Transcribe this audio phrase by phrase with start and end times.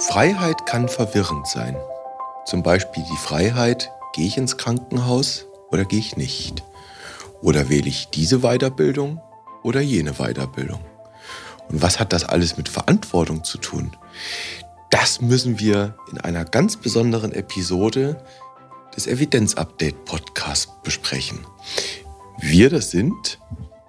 [0.00, 1.76] Freiheit kann verwirrend sein.
[2.46, 6.62] Zum Beispiel die Freiheit, gehe ich ins Krankenhaus oder gehe ich nicht?
[7.42, 9.20] Oder wähle ich diese Weiterbildung
[9.62, 10.80] oder jene Weiterbildung?
[11.68, 13.94] Und was hat das alles mit Verantwortung zu tun?
[14.88, 18.24] Das müssen wir in einer ganz besonderen Episode
[18.96, 21.46] des Evidenz-Update Podcasts besprechen.
[22.38, 23.38] Wir, das sind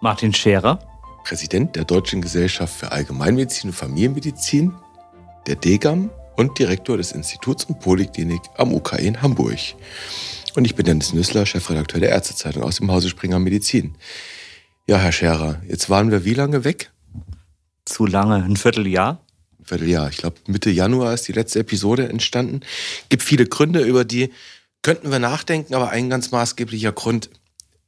[0.01, 0.79] Martin Scherer,
[1.23, 4.73] Präsident der Deutschen Gesellschaft für Allgemeinmedizin und Familienmedizin,
[5.47, 9.59] der DGAM und Direktor des Instituts und Poliklinik am UK in Hamburg.
[10.55, 13.95] Und ich bin Dennis Nüssler, Chefredakteur der Ärztezeitung aus dem Hause Springer Medizin.
[14.87, 16.91] Ja, Herr Scherer, jetzt waren wir wie lange weg?
[17.85, 19.23] Zu lange, ein Vierteljahr.
[19.59, 20.09] Ein Vierteljahr.
[20.09, 22.61] Ich glaube, Mitte Januar ist die letzte Episode entstanden.
[23.09, 24.31] Gibt viele Gründe, über die
[24.81, 27.29] könnten wir nachdenken, aber ein ganz maßgeblicher Grund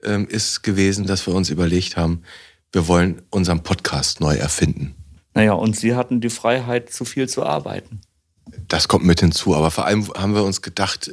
[0.04, 2.23] ähm, ist gewesen, dass wir uns überlegt haben,
[2.71, 4.95] wir wollen unseren Podcast neu erfinden.
[5.33, 8.01] Naja, und Sie hatten die Freiheit, zu viel zu arbeiten.
[8.67, 11.12] Das kommt mit hinzu, aber vor allem haben wir uns gedacht,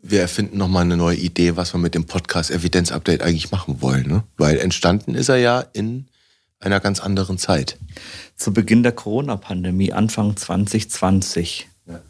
[0.00, 3.82] wir erfinden nochmal eine neue Idee, was wir mit dem Podcast Evidenz Update eigentlich machen
[3.82, 4.06] wollen.
[4.06, 4.22] Ne?
[4.36, 6.06] Weil entstanden ist er ja in
[6.60, 7.78] einer ganz anderen Zeit.
[8.36, 11.68] Zu Beginn der Corona-Pandemie, Anfang 2020.
[11.86, 12.00] Ja.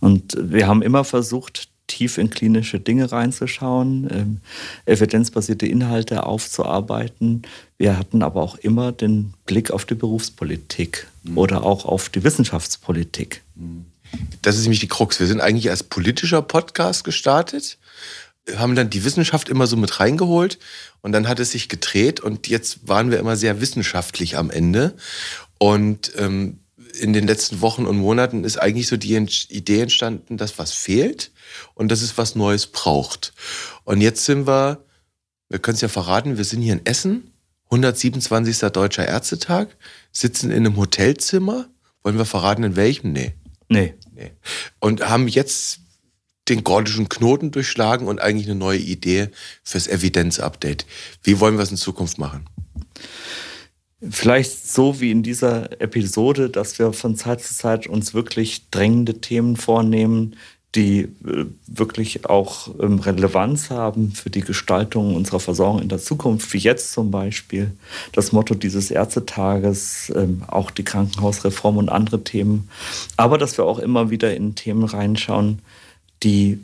[0.00, 4.40] Und wir haben immer versucht, tief in klinische Dinge reinzuschauen, ähm,
[4.86, 7.42] evidenzbasierte Inhalte aufzuarbeiten.
[7.76, 11.36] Wir hatten aber auch immer den Blick auf die Berufspolitik mhm.
[11.36, 13.42] oder auch auf die Wissenschaftspolitik.
[14.40, 15.20] Das ist nämlich die Krux.
[15.20, 17.76] Wir sind eigentlich als politischer Podcast gestartet,
[18.56, 20.58] haben dann die Wissenschaft immer so mit reingeholt
[21.02, 24.94] und dann hat es sich gedreht und jetzt waren wir immer sehr wissenschaftlich am Ende.
[25.58, 26.58] Und ähm,
[27.00, 29.14] in den letzten Wochen und Monaten ist eigentlich so die
[29.48, 31.32] Idee entstanden, dass was fehlt
[31.74, 33.32] und dass es was Neues braucht.
[33.84, 34.84] Und jetzt sind wir,
[35.48, 37.32] wir können es ja verraten, wir sind hier in Essen,
[37.66, 38.58] 127.
[38.70, 39.68] Deutscher Ärztetag,
[40.12, 41.68] sitzen in einem Hotelzimmer.
[42.02, 43.12] Wollen wir verraten, in welchem?
[43.12, 43.34] Nee.
[43.68, 43.94] Nee.
[44.14, 44.32] nee.
[44.78, 45.80] Und haben jetzt
[46.48, 49.28] den gordischen Knoten durchschlagen und eigentlich eine neue Idee
[49.62, 50.84] fürs Evidenz-Update.
[51.22, 52.46] Wie wollen wir es in Zukunft machen?
[54.10, 59.20] Vielleicht so wie in dieser Episode, dass wir von Zeit zu Zeit uns wirklich drängende
[59.20, 60.34] Themen vornehmen,
[60.74, 66.52] die äh, wirklich auch ähm, Relevanz haben für die Gestaltung unserer Versorgung in der Zukunft,
[66.52, 67.70] wie jetzt zum Beispiel
[68.12, 72.68] das Motto dieses Ärztetages, ähm, auch die Krankenhausreform und andere Themen.
[73.16, 75.60] Aber dass wir auch immer wieder in Themen reinschauen,
[76.22, 76.58] die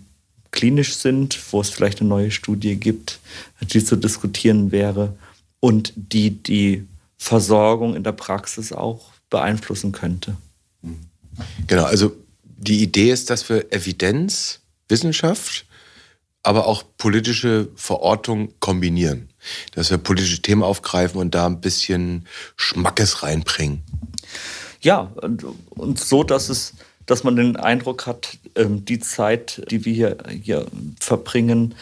[0.50, 3.20] klinisch sind, wo es vielleicht eine neue Studie gibt,
[3.60, 5.14] die zu diskutieren wäre
[5.60, 6.86] und die die
[7.18, 10.36] Versorgung in der Praxis auch beeinflussen könnte.
[11.66, 12.12] Genau, also
[12.42, 15.66] die Idee ist, dass wir Evidenz, Wissenschaft,
[16.42, 19.28] aber auch politische Verortung kombinieren.
[19.74, 23.82] Dass wir politische Themen aufgreifen und da ein bisschen Schmackes reinbringen.
[24.80, 26.74] Ja, und, und so, dass es
[27.08, 30.66] dass man den Eindruck hat, ähm, die Zeit, die wir hier, hier
[31.00, 31.74] verbringen,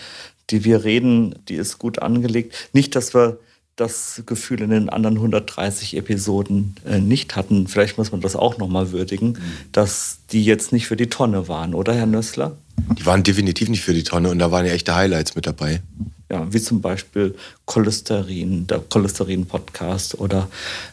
[0.50, 2.70] die wir reden, die ist gut angelegt.
[2.72, 3.40] Nicht, dass wir
[3.76, 7.68] das Gefühl in den anderen 130 Episoden äh, nicht hatten.
[7.68, 9.42] Vielleicht muss man das auch nochmal würdigen, mhm.
[9.72, 12.56] dass die jetzt nicht für die Tonne waren, oder Herr Nössler?
[12.98, 15.82] Die waren definitiv nicht für die Tonne und da waren ja echte Highlights mit dabei.
[16.30, 20.48] Ja, wie zum Beispiel Cholesterin, der Cholesterin-Podcast oder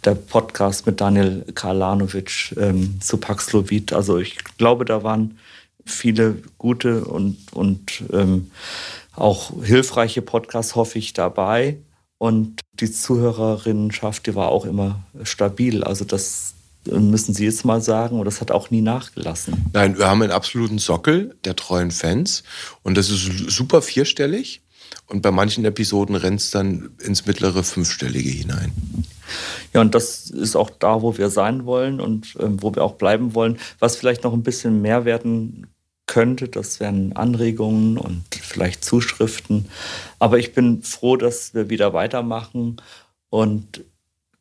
[0.06, 3.94] der Podcast mit Daniel Karlanovic ähm, zu Paxlovid.
[3.94, 5.40] Also ich glaube, da waren
[5.86, 8.52] viele gute und, und ähm,
[9.16, 11.78] auch hilfreiche Podcasts, hoffe ich, dabei.
[12.20, 15.84] Und die Zuhörerinnenschaft, die war auch immer stabil.
[15.84, 16.54] Also das
[16.86, 19.66] müssen Sie jetzt mal sagen, und das hat auch nie nachgelassen.
[19.72, 22.44] Nein, wir haben einen absoluten Sockel der treuen Fans
[22.84, 24.62] und das ist super vierstellig.
[25.08, 28.72] Und bei manchen Episoden rennt es dann ins mittlere Fünfstellige hinein.
[29.74, 32.94] Ja, und das ist auch da, wo wir sein wollen und äh, wo wir auch
[32.94, 33.58] bleiben wollen.
[33.80, 35.68] Was vielleicht noch ein bisschen mehr werden
[36.06, 36.48] könnte.
[36.48, 39.70] Das wären Anregungen und vielleicht Zuschriften.
[40.20, 42.82] Aber ich bin froh, dass wir wieder weitermachen.
[43.30, 43.84] Und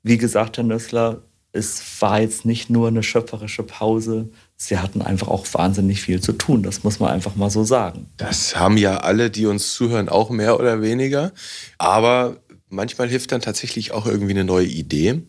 [0.03, 1.23] wie gesagt, Herr Nössler,
[1.53, 4.31] es war jetzt nicht nur eine schöpferische Pause.
[4.57, 6.63] Sie hatten einfach auch wahnsinnig viel zu tun.
[6.63, 8.07] Das muss man einfach mal so sagen.
[8.17, 11.33] Das haben ja alle, die uns zuhören, auch mehr oder weniger.
[11.79, 12.39] Aber
[12.69, 15.23] manchmal hilft dann tatsächlich auch irgendwie eine neue Idee.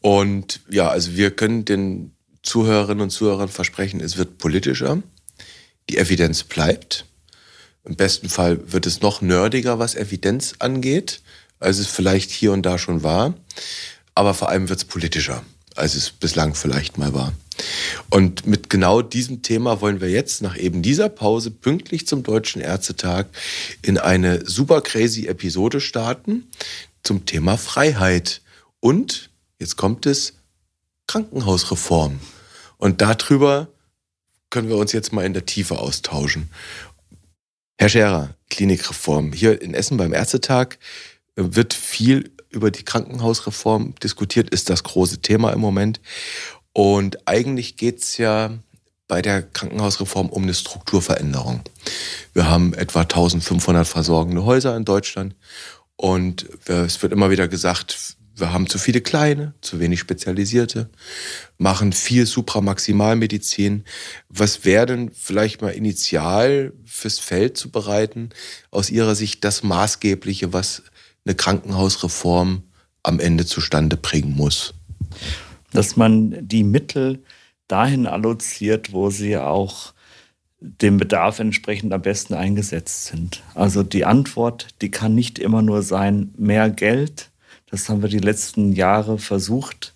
[0.00, 2.12] Und ja, also wir können den
[2.42, 5.02] Zuhörerinnen und Zuhörern versprechen, es wird politischer
[5.90, 7.04] die Evidenz bleibt.
[7.84, 11.20] Im besten Fall wird es noch nerdiger, was Evidenz angeht,
[11.58, 13.34] als es vielleicht hier und da schon war.
[14.14, 15.42] Aber vor allem wird es politischer,
[15.74, 17.32] als es bislang vielleicht mal war.
[18.08, 22.62] Und mit genau diesem Thema wollen wir jetzt nach eben dieser Pause pünktlich zum Deutschen
[22.62, 23.26] Ärztetag
[23.82, 26.48] in eine super crazy Episode starten
[27.02, 28.42] zum Thema Freiheit.
[28.78, 30.34] Und jetzt kommt es
[31.08, 32.20] Krankenhausreform.
[32.78, 33.68] Und darüber
[34.50, 36.50] können wir uns jetzt mal in der Tiefe austauschen.
[37.78, 39.32] Herr Scherer, Klinikreform.
[39.32, 40.78] Hier in Essen beim Ärztetag
[41.36, 46.00] äh, wird viel über die Krankenhausreform diskutiert, ist das große Thema im Moment.
[46.72, 48.50] Und eigentlich geht es ja
[49.08, 51.62] bei der Krankenhausreform um eine Strukturveränderung.
[52.32, 55.34] Wir haben etwa 1500 versorgende Häuser in Deutschland
[55.96, 60.90] und es wird immer wieder gesagt, wir haben zu viele kleine, zu wenig spezialisierte,
[61.58, 63.84] machen viel Supramaximalmedizin.
[64.28, 68.30] Was wäre denn vielleicht mal initial fürs Feld zu bereiten,
[68.70, 70.82] aus Ihrer Sicht das Maßgebliche, was
[71.24, 72.62] eine Krankenhausreform
[73.02, 74.74] am Ende zustande bringen muss?
[75.72, 77.22] Dass man die Mittel
[77.68, 79.92] dahin alloziert, wo sie auch
[80.60, 83.42] dem Bedarf entsprechend am besten eingesetzt sind.
[83.54, 87.29] Also die Antwort, die kann nicht immer nur sein, mehr Geld.
[87.70, 89.94] Das haben wir die letzten Jahre versucht.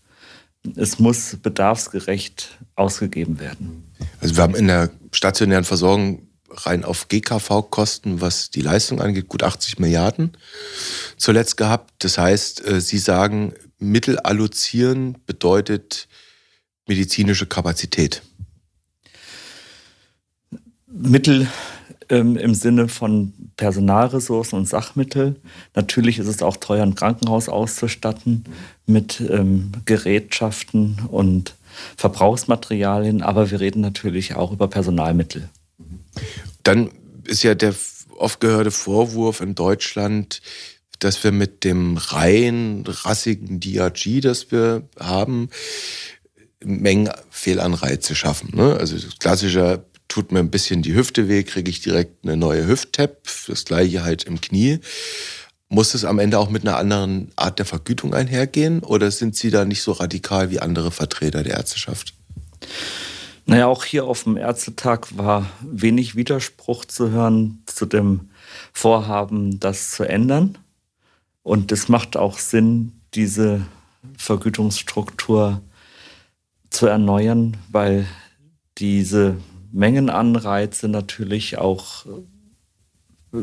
[0.76, 3.92] Es muss bedarfsgerecht ausgegeben werden.
[4.20, 9.42] Also wir haben in der stationären Versorgung rein auf GKV-Kosten, was die Leistung angeht, gut
[9.42, 10.36] 80 Milliarden
[11.16, 11.92] zuletzt gehabt.
[11.98, 16.08] Das heißt, äh, Sie sagen, Mittel allozieren bedeutet
[16.86, 18.22] medizinische Kapazität?
[20.86, 21.48] Mittel
[22.08, 25.36] ähm, im Sinne von Personalressourcen und Sachmittel.
[25.74, 28.44] Natürlich ist es auch teuer, ein Krankenhaus auszustatten
[28.86, 31.54] mit ähm, Gerätschaften und
[31.96, 35.48] Verbrauchsmaterialien, aber wir reden natürlich auch über Personalmittel.
[36.62, 36.90] Dann
[37.24, 37.74] ist ja der
[38.16, 40.40] oft gehörte Vorwurf in Deutschland,
[40.98, 45.50] dass wir mit dem rein rassigen DRG, das wir haben,
[46.64, 48.56] Mengen Fehlanreize schaffen.
[48.56, 48.76] Ne?
[48.76, 49.84] Also klassischer
[50.14, 54.04] tut mir ein bisschen die Hüfte weh, kriege ich direkt eine neue Hüft-Tap, das gleiche
[54.04, 54.78] halt im Knie.
[55.68, 59.50] Muss es am Ende auch mit einer anderen Art der Vergütung einhergehen oder sind Sie
[59.50, 62.14] da nicht so radikal wie andere Vertreter der Ärzteschaft?
[63.44, 68.30] Naja, auch hier auf dem Ärztetag war wenig Widerspruch zu hören zu dem
[68.72, 70.58] Vorhaben, das zu ändern.
[71.42, 73.66] Und es macht auch Sinn, diese
[74.16, 75.60] Vergütungsstruktur
[76.70, 78.06] zu erneuern, weil
[78.78, 79.38] diese
[79.74, 83.38] Mengenanreize natürlich auch äh,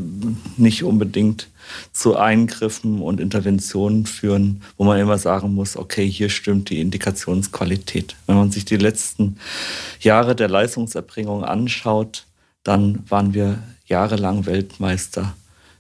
[0.56, 1.50] nicht unbedingt
[1.92, 8.16] zu Eingriffen und Interventionen führen, wo man immer sagen muss, okay, hier stimmt die Indikationsqualität.
[8.26, 9.38] Wenn man sich die letzten
[10.00, 12.26] Jahre der Leistungserbringung anschaut,
[12.64, 15.36] dann waren wir jahrelang Weltmeister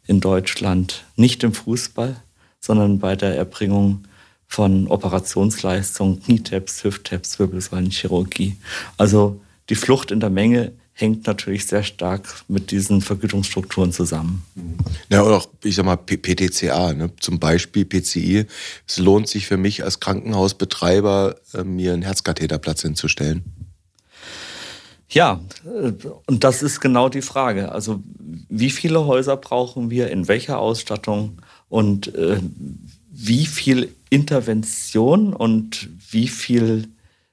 [0.05, 2.17] in Deutschland, nicht im Fußball,
[2.59, 4.03] sondern bei der Erbringung
[4.47, 8.57] von Operationsleistungen, Knietaps, Hüfttaps, Wirbelsäulenchirurgie.
[8.97, 9.39] Also
[9.71, 14.43] die Flucht in der Menge hängt natürlich sehr stark mit diesen Vergütungsstrukturen zusammen.
[15.09, 17.09] Ja, oder auch, ich sag mal, PTCA, ne?
[17.21, 18.47] zum Beispiel PCI.
[18.85, 23.45] Es lohnt sich für mich als Krankenhausbetreiber, äh, mir einen Herzkatheterplatz hinzustellen.
[25.09, 25.93] Ja, äh,
[26.27, 27.71] und das ist genau die Frage.
[27.71, 28.03] Also,
[28.49, 32.41] wie viele Häuser brauchen wir, in welcher Ausstattung und äh,
[33.09, 36.89] wie viel Intervention und wie viel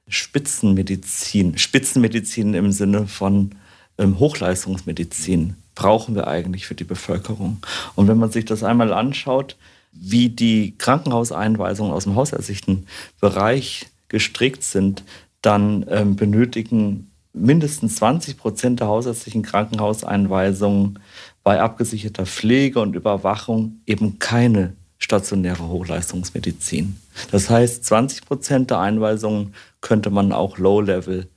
[0.08, 3.52] Spitzenmedizin, Spitzenmedizin im Sinne von
[3.98, 7.58] ähm, Hochleistungsmedizin brauchen wir eigentlich für die Bevölkerung.
[7.94, 9.56] Und wenn man sich das einmal anschaut,
[9.92, 12.86] wie die Krankenhauseinweisungen aus dem hausärztlichen
[13.20, 15.04] Bereich gestrickt sind,
[15.42, 20.98] dann ähm, benötigen mindestens 20 Prozent der hausärztlichen Krankenhauseinweisungen
[21.44, 26.96] bei abgesicherter Pflege und Überwachung eben keine stationäre Hochleistungsmedizin.
[27.30, 31.28] Das heißt, 20 Prozent der Einweisungen könnte man auch Low-Level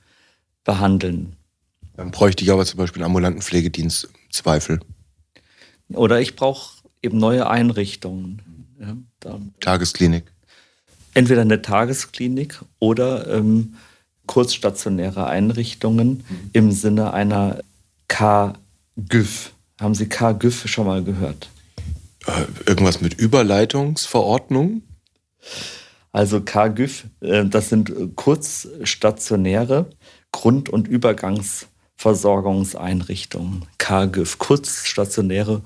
[0.64, 1.36] behandeln.
[1.96, 4.80] Dann bräuchte ich aber zum Beispiel einen ambulanten Pflegedienst im Zweifel.
[5.92, 8.66] Oder ich brauche eben neue Einrichtungen.
[8.80, 10.24] Ja, Tagesklinik.
[11.14, 13.74] Entweder eine Tagesklinik oder ähm,
[14.26, 16.50] kurzstationäre Einrichtungen mhm.
[16.52, 17.60] im Sinne einer
[18.08, 19.52] K-GÜV.
[19.80, 21.50] Haben Sie K-GÜV schon mal gehört?
[22.26, 24.82] Äh, irgendwas mit Überleitungsverordnung?
[26.12, 29.90] Also KGÜV, äh, das sind kurzstationäre
[30.30, 33.64] Grund- und Übergangsversorgungseinrichtungen.
[33.78, 35.62] KGÜV, kurzstationäre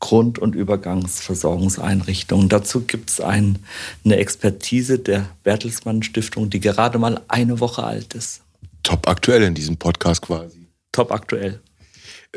[0.00, 2.48] Grund- und Übergangsversorgungseinrichtungen.
[2.48, 3.58] Dazu gibt es ein,
[4.04, 8.42] eine Expertise der Bertelsmann Stiftung, die gerade mal eine Woche alt ist.
[8.82, 10.66] Top aktuell in diesem Podcast quasi.
[10.92, 11.60] Top aktuell.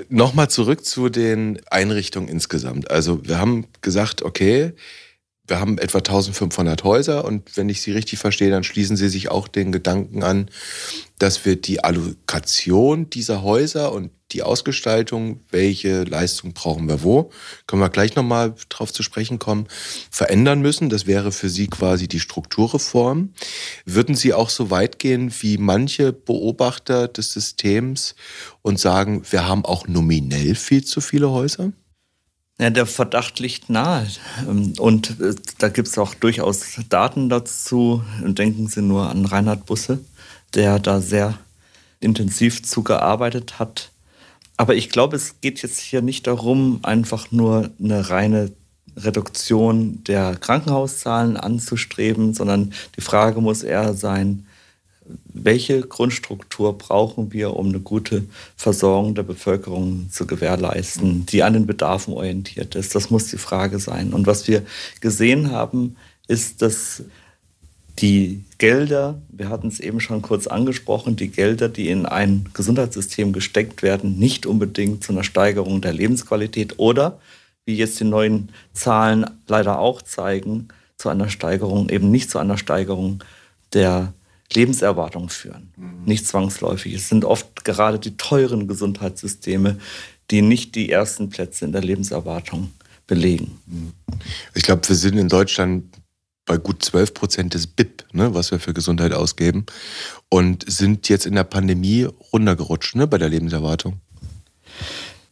[0.09, 2.89] Nochmal zurück zu den Einrichtungen insgesamt.
[2.89, 4.71] Also wir haben gesagt, okay,
[5.47, 9.29] wir haben etwa 1500 Häuser und wenn ich Sie richtig verstehe, dann schließen Sie sich
[9.29, 10.49] auch den Gedanken an,
[11.19, 17.31] dass wir die Allokation dieser Häuser und die Ausgestaltung, welche Leistung brauchen wir wo,
[17.65, 19.67] können wir gleich nochmal drauf zu sprechen kommen,
[20.11, 20.89] verändern müssen.
[20.89, 23.33] Das wäre für Sie quasi die Strukturreform.
[23.85, 28.15] Würden Sie auch so weit gehen wie manche Beobachter des Systems
[28.61, 31.71] und sagen, wir haben auch nominell viel zu viele Häuser?
[32.59, 34.07] Ja, der Verdacht liegt nahe.
[34.79, 38.01] Und äh, da gibt es auch durchaus Daten dazu.
[38.23, 39.99] Denken Sie nur an Reinhard Busse,
[40.55, 41.37] der da sehr
[41.99, 43.91] intensiv zugearbeitet hat.
[44.57, 48.51] Aber ich glaube, es geht jetzt hier nicht darum, einfach nur eine reine
[48.95, 54.46] Reduktion der Krankenhauszahlen anzustreben, sondern die Frage muss eher sein,
[55.33, 61.65] welche Grundstruktur brauchen wir, um eine gute Versorgung der Bevölkerung zu gewährleisten, die an den
[61.67, 62.95] Bedarfen orientiert ist.
[62.95, 64.13] Das muss die Frage sein.
[64.13, 64.63] Und was wir
[65.01, 65.95] gesehen haben,
[66.27, 67.03] ist, dass
[67.99, 73.33] die Gelder, wir hatten es eben schon kurz angesprochen, die Gelder, die in ein Gesundheitssystem
[73.33, 77.19] gesteckt werden, nicht unbedingt zu einer Steigerung der Lebensqualität oder,
[77.65, 82.57] wie jetzt die neuen Zahlen leider auch zeigen, zu einer Steigerung, eben nicht zu einer
[82.57, 83.23] Steigerung
[83.73, 84.13] der
[84.53, 85.73] Lebenserwartung führen.
[85.75, 86.03] Mhm.
[86.05, 86.93] Nicht zwangsläufig.
[86.93, 89.77] Es sind oft gerade die teuren Gesundheitssysteme,
[90.31, 92.71] die nicht die ersten Plätze in der Lebenserwartung
[93.07, 93.59] belegen.
[93.65, 93.93] Mhm.
[94.53, 95.85] Ich glaube, wir sind in Deutschland
[96.45, 99.65] bei gut 12 Prozent des BIP, ne, was wir für Gesundheit ausgeben,
[100.29, 103.99] und sind jetzt in der Pandemie runtergerutscht ne, bei der Lebenserwartung.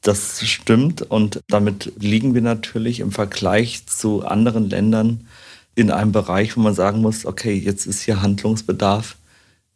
[0.01, 5.27] Das stimmt und damit liegen wir natürlich im Vergleich zu anderen Ländern
[5.75, 9.17] in einem Bereich, wo man sagen muss, okay, jetzt ist hier Handlungsbedarf,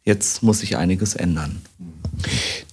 [0.02, 1.62] jetzt muss sich einiges ändern.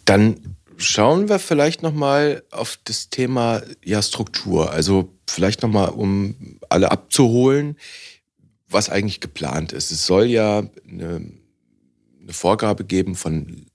[0.05, 0.37] Dann
[0.77, 4.71] schauen wir vielleicht noch mal auf das Thema ja, Struktur.
[4.71, 7.75] Also vielleicht noch mal, um alle abzuholen
[8.69, 9.91] was eigentlich geplant ist.
[9.91, 11.31] Es soll ja eine,
[12.21, 13.65] eine Vorgabe geben von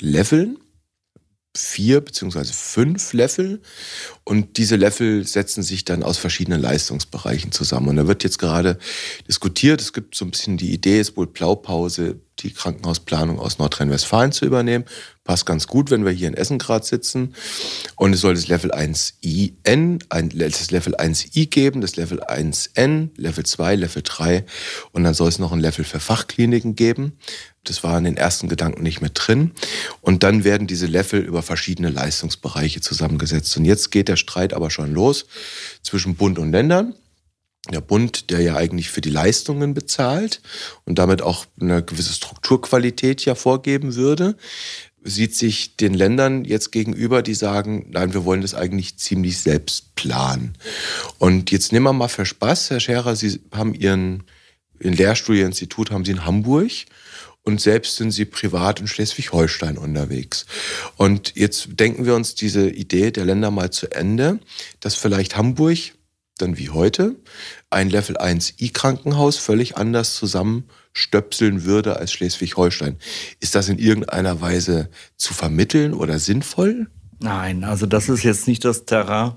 [0.00, 0.58] Leveln,
[1.56, 3.60] vier beziehungsweise fünf Level
[4.24, 7.88] und diese Level setzen sich dann aus verschiedenen Leistungsbereichen zusammen.
[7.88, 8.78] Und da wird jetzt gerade
[9.28, 14.32] diskutiert, es gibt so ein bisschen die Idee, es wohl Blaupause, die Krankenhausplanung aus Nordrhein-Westfalen
[14.32, 14.84] zu übernehmen.
[15.24, 17.34] Passt ganz gut, wenn wir hier in Essen gerade sitzen.
[17.94, 23.10] Und es soll das Level 1i N, ein, das Level 1i geben, das Level 1n,
[23.16, 24.44] Level 2, Level 3
[24.92, 27.12] und dann soll es noch ein Level für Fachkliniken geben.
[27.68, 29.52] Das war in den ersten Gedanken nicht mit drin.
[30.00, 33.56] Und dann werden diese Level über verschiedene Leistungsbereiche zusammengesetzt.
[33.56, 35.26] Und jetzt geht der Streit aber schon los
[35.82, 36.94] zwischen Bund und Ländern
[37.72, 40.40] der Bund, der ja eigentlich für die Leistungen bezahlt
[40.84, 44.36] und damit auch eine gewisse Strukturqualität ja vorgeben würde,
[45.02, 49.94] sieht sich den Ländern jetzt gegenüber, die sagen, nein, wir wollen das eigentlich ziemlich selbst
[49.94, 50.54] planen.
[51.18, 54.24] Und jetzt nehmen wir mal für Spaß, Herr Scherer, Sie haben Ihren,
[54.80, 56.70] Ihren Lehrstuhlinstitut haben Sie in Hamburg
[57.46, 60.46] und selbst sind Sie privat in Schleswig-Holstein unterwegs.
[60.96, 64.40] Und jetzt denken wir uns diese Idee der Länder mal zu Ende,
[64.80, 65.78] dass vielleicht Hamburg
[66.38, 67.14] dann wie heute
[67.70, 72.98] ein Level 1 I-Krankenhaus völlig anders zusammenstöpseln würde als Schleswig-Holstein.
[73.38, 76.88] Ist das in irgendeiner Weise zu vermitteln oder sinnvoll?
[77.20, 79.32] Nein, also das ist jetzt nicht das Terrain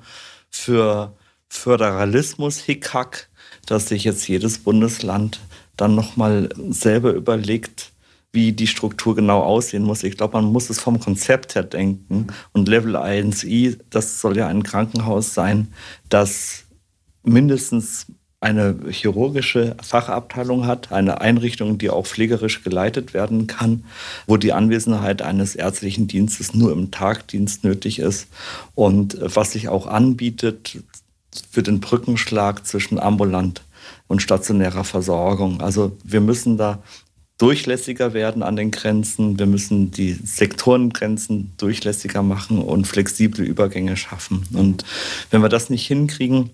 [0.50, 1.16] für
[1.48, 3.30] Föderalismus, Hickhack,
[3.68, 5.40] dass sich jetzt jedes Bundesland
[5.78, 7.92] dann nochmal selber überlegt,
[8.32, 10.04] wie die Struktur genau aussehen muss.
[10.04, 12.28] Ich glaube, man muss es vom Konzept her denken.
[12.54, 15.70] Und Level 1i, das soll ja ein Krankenhaus sein,
[16.10, 16.66] das
[17.24, 18.08] mindestens
[18.42, 23.84] eine chirurgische Fachabteilung hat, eine Einrichtung, die auch pflegerisch geleitet werden kann,
[24.28, 28.28] wo die Anwesenheit eines ärztlichen Dienstes nur im Tagdienst nötig ist
[28.76, 30.82] und was sich auch anbietet
[31.52, 33.64] für den Brückenschlag zwischen ambulant
[34.08, 35.62] und stationärer Versorgung.
[35.62, 36.82] Also wir müssen da
[37.40, 39.40] durchlässiger werden an den Grenzen.
[39.40, 44.46] Wir müssen die Sektorengrenzen durchlässiger machen und flexible Übergänge schaffen.
[44.54, 44.84] Und
[45.32, 46.52] wenn wir das nicht hinkriegen,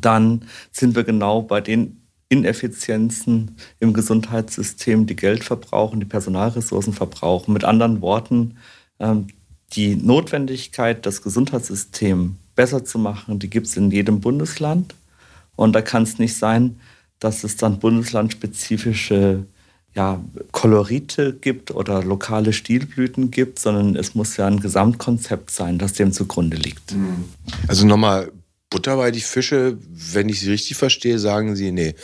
[0.00, 7.52] dann sind wir genau bei den Ineffizienzen im Gesundheitssystem, die Geld verbrauchen, die Personalressourcen verbrauchen.
[7.52, 8.56] Mit anderen Worten,
[9.00, 9.26] ähm,
[9.72, 14.94] die Notwendigkeit, das Gesundheitssystem besser zu machen, die gibt es in jedem Bundesland.
[15.56, 16.80] Und da kann es nicht sein,
[17.18, 19.46] dass es dann bundeslandspezifische
[19.96, 20.22] ja,
[20.52, 26.12] Kolorite gibt oder lokale Stilblüten gibt, sondern es muss ja ein Gesamtkonzept sein, das dem
[26.12, 26.94] zugrunde liegt.
[27.66, 28.30] Also nochmal
[28.68, 31.94] Butter bei die Fische, wenn ich Sie richtig verstehe, sagen Sie, nee,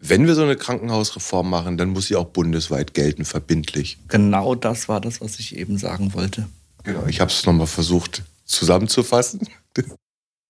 [0.00, 3.98] wenn wir so eine Krankenhausreform machen, dann muss sie auch bundesweit gelten, verbindlich.
[4.08, 6.48] Genau das war das, was ich eben sagen wollte.
[6.82, 9.48] Genau, ich habe es nochmal versucht zusammenzufassen.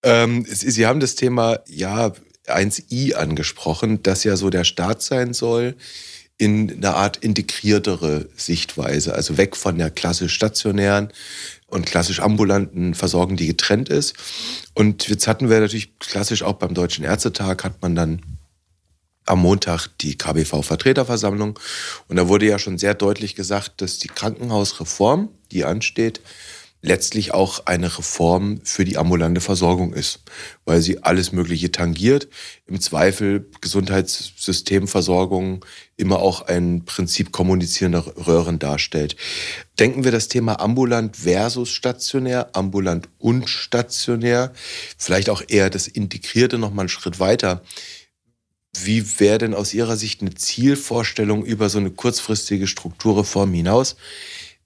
[0.03, 2.13] ähm, Sie haben das Thema ja
[2.47, 5.77] 1i angesprochen, das ja so der Staat sein soll
[6.39, 11.11] in einer Art integriertere Sichtweise, also weg von der klassisch stationären
[11.67, 14.15] und klassisch ambulanten Versorgung, die getrennt ist.
[14.75, 18.21] Und jetzt hatten wir natürlich klassisch auch beim Deutschen Ärztetag hat man dann
[19.25, 21.59] am Montag die KBV-Vertreterversammlung.
[22.09, 26.21] Und da wurde ja schon sehr deutlich gesagt, dass die Krankenhausreform, die ansteht,
[26.83, 30.21] letztlich auch eine Reform für die ambulante Versorgung ist,
[30.65, 32.29] weil sie alles Mögliche tangiert.
[32.67, 35.65] Im Zweifel Gesundheitssystemversorgung
[35.97, 39.17] immer auch ein Prinzip kommunizierender Röhren darstellt.
[39.79, 44.53] Denken wir das Thema ambulant versus stationär, ambulant und stationär,
[44.97, 47.63] vielleicht auch eher das Integrierte noch mal einen Schritt weiter.
[48.79, 53.97] Wie wäre denn aus Ihrer Sicht eine Zielvorstellung über so eine kurzfristige Strukturreform hinaus?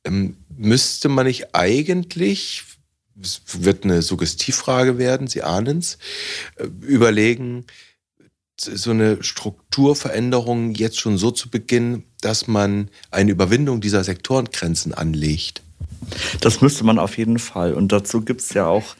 [0.04, 2.64] Ähm, müsste man nicht eigentlich,
[3.20, 5.98] es wird eine Suggestivfrage werden, Sie ahnen es,
[6.56, 7.66] äh, überlegen,
[8.58, 15.62] so eine Strukturveränderung jetzt schon so zu beginnen, dass man eine Überwindung dieser Sektorengrenzen anlegt?
[16.40, 17.74] Das müsste man auf jeden Fall.
[17.74, 18.96] Und dazu gibt es ja auch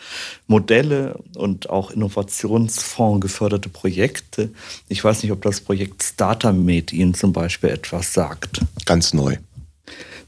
[0.46, 4.50] Modelle und auch Innovationsfonds geförderte Projekte.
[4.88, 8.60] Ich weiß nicht, ob das Projekt StarterMed Ihnen zum Beispiel etwas sagt.
[8.84, 9.38] Ganz neu.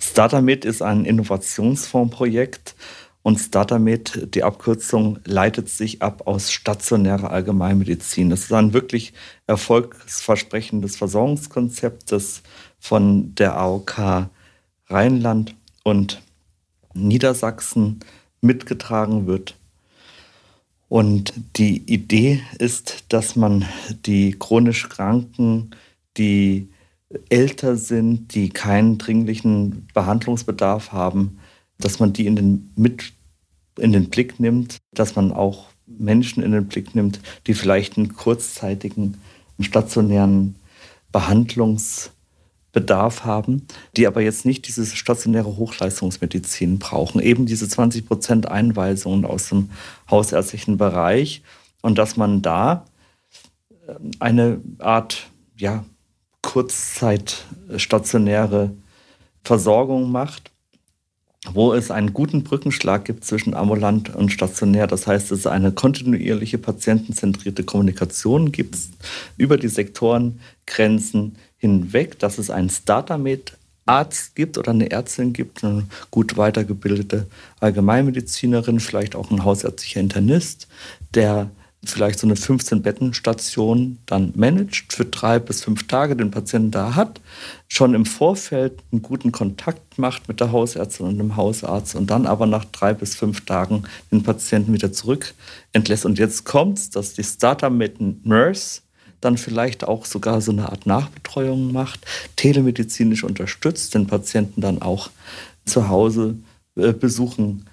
[0.02, 2.74] StarterMed ist ein Innovationsfondsprojekt
[3.22, 8.28] und StarterMed, die Abkürzung, leitet sich ab aus stationärer Allgemeinmedizin.
[8.28, 9.12] Das ist ein wirklich
[9.46, 12.42] erfolgsversprechendes Versorgungskonzept, das
[12.80, 14.28] von der AOK
[14.88, 15.54] Rheinland
[15.84, 16.20] und
[16.94, 18.00] Niedersachsen
[18.40, 19.56] mitgetragen wird.
[20.88, 23.66] Und die Idee ist, dass man
[24.04, 25.70] die chronisch Kranken,
[26.16, 26.71] die
[27.28, 31.38] älter sind, die keinen dringlichen Behandlungsbedarf haben,
[31.78, 33.12] dass man die in den, mit
[33.78, 38.14] in den Blick nimmt, dass man auch Menschen in den Blick nimmt, die vielleicht einen
[38.14, 39.16] kurzzeitigen,
[39.60, 40.56] stationären
[41.10, 43.66] Behandlungsbedarf haben,
[43.96, 49.70] die aber jetzt nicht diese stationäre Hochleistungsmedizin brauchen, eben diese 20 Prozent Einweisungen aus dem
[50.10, 51.42] hausärztlichen Bereich
[51.82, 52.86] und dass man da
[53.86, 55.84] äh, eine Art ja,
[56.42, 58.72] kurzzeitstationäre
[59.44, 60.50] Versorgung macht,
[61.52, 64.86] wo es einen guten Brückenschlag gibt zwischen ambulant und stationär.
[64.86, 68.76] Das heißt, es eine kontinuierliche patientenzentrierte Kommunikation gibt
[69.36, 75.88] über die Sektorengrenzen hinweg, dass es einen Starter-Med Arzt gibt oder eine Ärztin gibt, eine
[76.12, 77.26] gut weitergebildete
[77.58, 80.68] Allgemeinmedizinerin, vielleicht auch ein hausärztlicher Internist,
[81.14, 81.50] der
[81.84, 87.20] vielleicht so eine 15-Betten-Station dann managt, für drei bis fünf Tage den Patienten da hat,
[87.66, 92.26] schon im Vorfeld einen guten Kontakt macht mit der Hausärztin und dem Hausarzt und dann
[92.26, 95.34] aber nach drei bis fünf Tagen den Patienten wieder zurück
[95.72, 96.06] entlässt.
[96.06, 98.82] Und jetzt kommt es, dass die Starter mit Nurse
[99.20, 102.00] dann vielleicht auch sogar so eine Art Nachbetreuung macht,
[102.36, 105.10] telemedizinisch unterstützt, den Patienten dann auch
[105.64, 106.36] zu Hause
[106.76, 107.66] äh, besuchen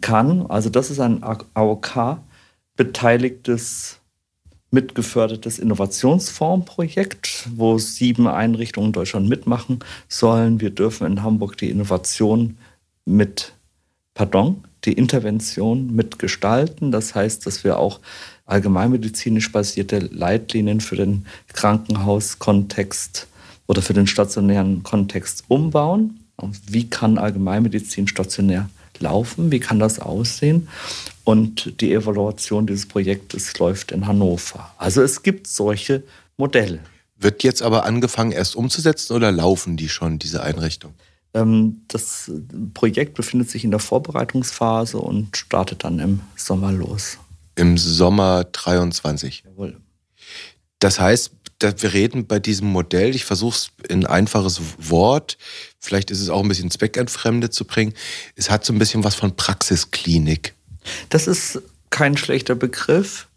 [0.00, 0.46] kann.
[0.46, 2.18] Also das ist ein AOK
[2.76, 3.98] beteiligtes,
[4.70, 10.60] mitgefördertes Innovationsfondsprojekt, wo sieben Einrichtungen in Deutschland mitmachen sollen.
[10.60, 12.58] Wir dürfen in Hamburg die Innovation
[13.04, 13.52] mit,
[14.14, 16.92] pardon, die Intervention mitgestalten.
[16.92, 18.00] Das heißt, dass wir auch
[18.44, 23.26] allgemeinmedizinisch basierte Leitlinien für den Krankenhauskontext
[23.66, 26.20] oder für den stationären Kontext umbauen.
[26.68, 28.68] Wie kann Allgemeinmedizin stationär
[29.00, 29.50] laufen?
[29.50, 30.68] Wie kann das aussehen?
[31.24, 34.72] Und die Evaluation dieses Projektes läuft in Hannover.
[34.78, 36.02] Also es gibt solche
[36.36, 36.80] Modelle.
[37.18, 40.94] Wird jetzt aber angefangen, erst umzusetzen oder laufen die schon, diese Einrichtung?
[41.34, 42.30] Ähm, das
[42.74, 47.18] Projekt befindet sich in der Vorbereitungsphase und startet dann im Sommer los.
[47.56, 49.44] Im Sommer 23.
[49.46, 49.76] Jawohl.
[50.78, 55.38] Das heißt, wir reden bei diesem Modell, ich versuche es in ein einfaches Wort,
[55.78, 57.94] vielleicht ist es auch ein bisschen zweckentfremdet zu bringen,
[58.34, 60.54] es hat so ein bisschen was von Praxisklinik.
[61.08, 63.28] Das ist kein schlechter Begriff.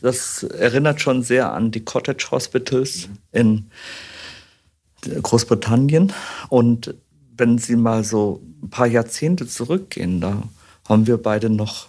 [0.00, 3.70] Das erinnert schon sehr an die Cottage Hospitals in
[5.02, 6.12] Großbritannien.
[6.48, 6.94] Und
[7.36, 10.42] wenn Sie mal so ein paar Jahrzehnte zurückgehen, da
[10.88, 11.88] haben wir beide noch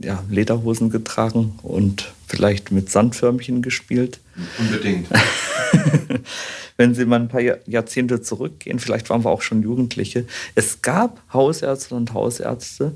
[0.00, 4.20] ja, Lederhosen getragen und vielleicht mit Sandförmchen gespielt.
[4.58, 5.08] Unbedingt.
[6.76, 10.24] Wenn Sie mal ein paar Jahrzehnte zurückgehen, vielleicht waren wir auch schon Jugendliche.
[10.54, 12.92] Es gab Hausärzte und Hausärzte,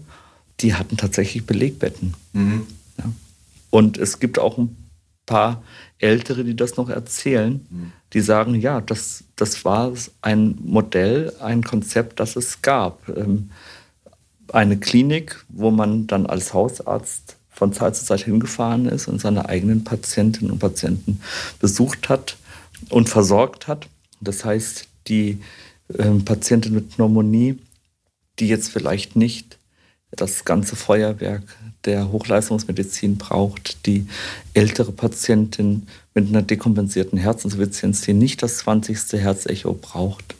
[0.60, 2.14] die hatten tatsächlich Belegbetten.
[2.32, 2.66] Mhm.
[2.98, 3.04] Ja.
[3.70, 4.74] Und es gibt auch ein
[5.26, 5.62] paar
[5.98, 7.92] Ältere, die das noch erzählen, mhm.
[8.12, 13.08] die sagen, ja, das, das war ein Modell, ein Konzept, das es gab.
[13.08, 13.50] Ähm,
[14.54, 19.48] eine Klinik, wo man dann als Hausarzt von Zeit zu Zeit hingefahren ist und seine
[19.48, 21.20] eigenen Patientinnen und Patienten
[21.60, 22.36] besucht hat
[22.88, 23.88] und versorgt hat.
[24.20, 25.40] Das heißt, die
[25.96, 27.58] äh, Patientin mit Pneumonie,
[28.38, 29.58] die jetzt vielleicht nicht
[30.10, 31.42] das ganze Feuerwerk
[31.84, 34.06] der Hochleistungsmedizin braucht, die
[34.54, 39.20] ältere Patientin mit einer dekompensierten Herzinsuffizienz, die nicht das 20.
[39.20, 40.34] Herzecho braucht.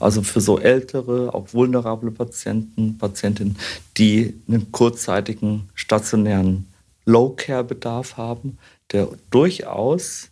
[0.00, 3.56] Also für so ältere, auch vulnerable Patienten, Patientinnen,
[3.96, 6.66] die einen kurzzeitigen stationären
[7.04, 8.58] Low-Care-Bedarf haben,
[8.92, 10.28] der durchaus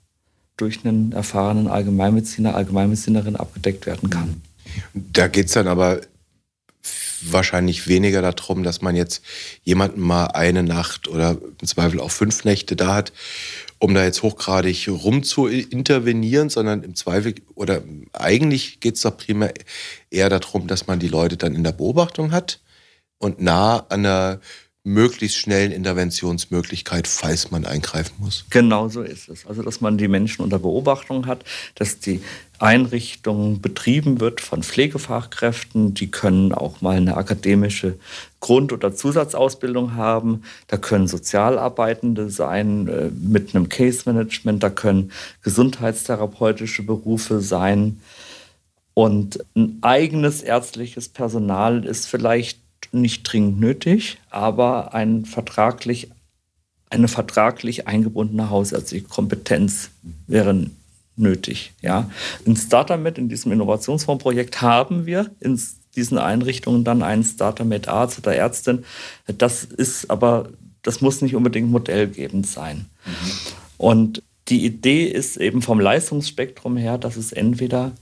[0.56, 4.42] durch einen erfahrenen Allgemeinmediziner, Allgemeinmedizinerin abgedeckt werden kann.
[4.94, 6.00] Da geht es dann aber
[7.22, 9.22] wahrscheinlich weniger darum, dass man jetzt
[9.64, 13.12] jemanden mal eine Nacht oder im Zweifel auch fünf Nächte da hat,
[13.78, 19.16] um da jetzt hochgradig rum zu intervenieren, sondern im Zweifel oder eigentlich geht es doch
[19.16, 19.52] primär
[20.10, 22.60] eher darum, dass man die Leute dann in der Beobachtung hat
[23.18, 24.40] und nah an der
[24.86, 28.44] möglichst schnellen Interventionsmöglichkeit, falls man eingreifen muss.
[28.50, 29.44] Genau so ist es.
[29.44, 31.44] Also, dass man die Menschen unter Beobachtung hat,
[31.74, 32.22] dass die
[32.60, 35.94] Einrichtung betrieben wird von Pflegefachkräften.
[35.94, 37.98] Die können auch mal eine akademische
[38.38, 40.42] Grund- oder Zusatzausbildung haben.
[40.68, 44.62] Da können Sozialarbeitende sein äh, mit einem Case-Management.
[44.62, 45.10] Da können
[45.42, 48.00] gesundheitstherapeutische Berufe sein.
[48.94, 52.60] Und ein eigenes ärztliches Personal ist vielleicht
[53.00, 56.10] nicht dringend nötig, aber ein vertraglich,
[56.90, 59.90] eine vertraglich eingebundene hausärztliche Kompetenz
[60.26, 60.70] wäre
[61.16, 61.72] nötig.
[61.80, 62.10] Ja.
[62.44, 65.60] In StarterMed, in diesem Innovationsfondsprojekt, haben wir in
[65.94, 68.84] diesen Einrichtungen dann einen StarterMed-Arzt oder Ärztin.
[69.38, 70.50] Das ist aber,
[70.82, 72.86] das muss nicht unbedingt modellgebend sein.
[73.04, 73.30] Mhm.
[73.78, 77.92] Und die Idee ist eben vom Leistungsspektrum her, dass es entweder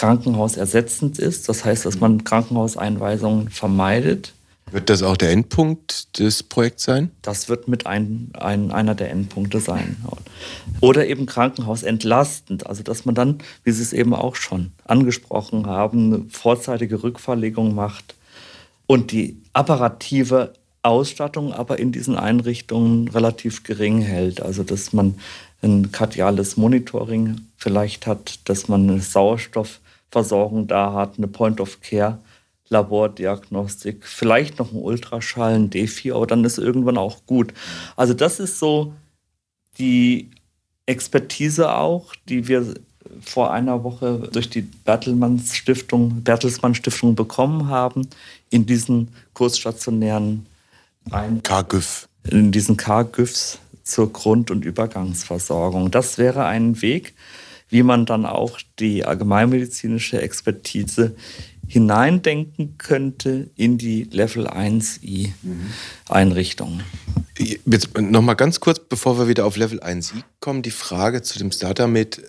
[0.00, 1.46] krankenhausersetzend ist.
[1.50, 4.32] Das heißt, dass man Krankenhauseinweisungen vermeidet.
[4.70, 7.10] Wird das auch der Endpunkt des Projekts sein?
[7.20, 9.98] Das wird mit ein, ein, einer der Endpunkte sein.
[10.80, 16.14] Oder eben krankenhausentlastend, also dass man dann, wie Sie es eben auch schon angesprochen haben,
[16.14, 18.14] eine vorzeitige Rückverlegung macht
[18.86, 24.40] und die apparative Ausstattung aber in diesen Einrichtungen relativ gering hält.
[24.40, 25.16] Also dass man
[25.60, 29.02] ein kardiales Monitoring vielleicht hat, dass man eine
[30.10, 32.18] Sauerstoffversorgung da hat, eine Point-of-Care.
[32.72, 37.52] Labordiagnostik, vielleicht noch ein Ultraschall, ein D4, aber dann ist irgendwann auch gut.
[37.96, 38.92] Also das ist so
[39.78, 40.30] die
[40.86, 42.74] Expertise auch, die wir
[43.22, 48.06] vor einer Woche durch die Bertelsmann Stiftung, Bertelsmann Stiftung bekommen haben,
[48.50, 50.46] in diesen kurzstationären
[51.10, 52.08] Ein KGÜF.
[52.30, 55.90] In diesen KGÜFs zur Grund- und Übergangsversorgung.
[55.90, 57.14] Das wäre ein Weg,
[57.70, 61.14] wie man dann auch die allgemeinmedizinische Expertise
[61.66, 65.30] hineindenken könnte in die Level 1i
[66.08, 66.80] Einrichtung.
[67.38, 71.38] Jetzt noch mal ganz kurz, bevor wir wieder auf Level 1i kommen, die Frage zu
[71.38, 72.22] dem Starter mit,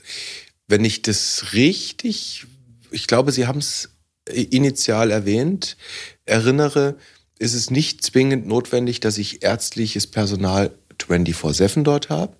[0.68, 2.46] wenn ich das richtig,
[2.92, 3.90] ich glaube, Sie haben es
[4.32, 5.76] initial erwähnt,
[6.26, 6.96] erinnere,
[7.40, 12.38] ist es nicht zwingend notwendig, dass ich ärztliches Personal 24-7 dort habe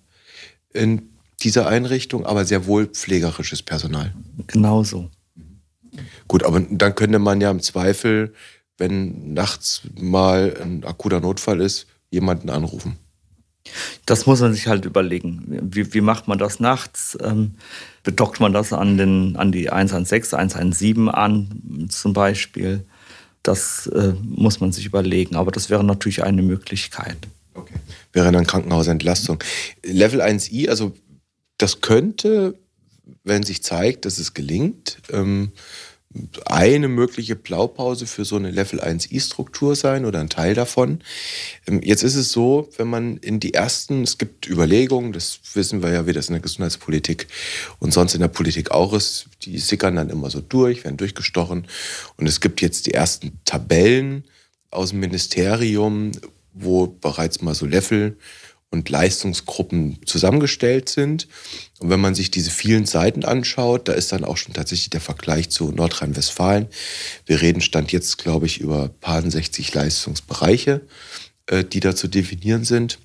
[0.72, 1.11] in
[1.44, 4.12] dieser Einrichtung, aber sehr wohl pflegerisches Personal.
[4.46, 5.10] Genauso.
[6.28, 8.32] Gut, aber dann könnte man ja im Zweifel,
[8.78, 12.96] wenn nachts mal ein akuter Notfall ist, jemanden anrufen.
[14.06, 15.60] Das muss man sich halt überlegen.
[15.62, 17.16] Wie, wie macht man das nachts?
[17.22, 17.54] Ähm,
[18.02, 22.84] bedockt man das an, den, an die 116, 117 an zum Beispiel?
[23.42, 25.36] Das äh, muss man sich überlegen.
[25.36, 27.18] Aber das wäre natürlich eine Möglichkeit.
[27.54, 27.74] Okay.
[28.12, 29.38] Wäre dann Krankenhausentlastung.
[29.84, 30.92] Level 1i, also
[31.62, 32.58] das könnte,
[33.24, 35.52] wenn sich zeigt, dass es gelingt, ähm,
[36.44, 41.00] eine mögliche Blaupause für so eine Level 1i-Struktur sein oder ein Teil davon.
[41.66, 45.82] Ähm, jetzt ist es so, wenn man in die ersten, es gibt Überlegungen, das wissen
[45.82, 47.28] wir ja, wie das in der Gesundheitspolitik
[47.78, 51.66] und sonst in der Politik auch ist, die sickern dann immer so durch, werden durchgestochen.
[52.16, 54.24] Und es gibt jetzt die ersten Tabellen
[54.70, 56.12] aus dem Ministerium,
[56.52, 58.16] wo bereits mal so Level
[58.72, 61.28] und Leistungsgruppen zusammengestellt sind.
[61.78, 65.02] Und wenn man sich diese vielen Seiten anschaut, da ist dann auch schon tatsächlich der
[65.02, 66.66] Vergleich zu Nordrhein-Westfalen.
[67.26, 70.80] Wir reden Stand jetzt, glaube ich, über paar 60 Leistungsbereiche,
[71.46, 72.98] äh, die da zu definieren sind.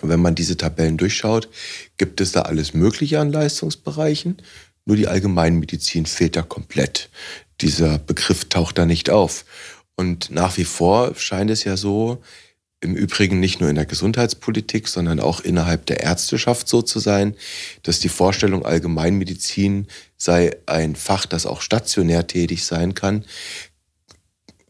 [0.00, 1.48] Und wenn man diese Tabellen durchschaut,
[1.98, 4.40] gibt es da alles Mögliche an Leistungsbereichen.
[4.86, 7.10] Nur die Allgemeinmedizin fehlt da komplett.
[7.60, 9.44] Dieser Begriff taucht da nicht auf.
[9.96, 12.22] Und nach wie vor scheint es ja so,
[12.80, 17.34] im Übrigen nicht nur in der Gesundheitspolitik, sondern auch innerhalb der Ärzteschaft so zu sein,
[17.82, 23.24] dass die Vorstellung Allgemeinmedizin sei ein Fach, das auch stationär tätig sein kann,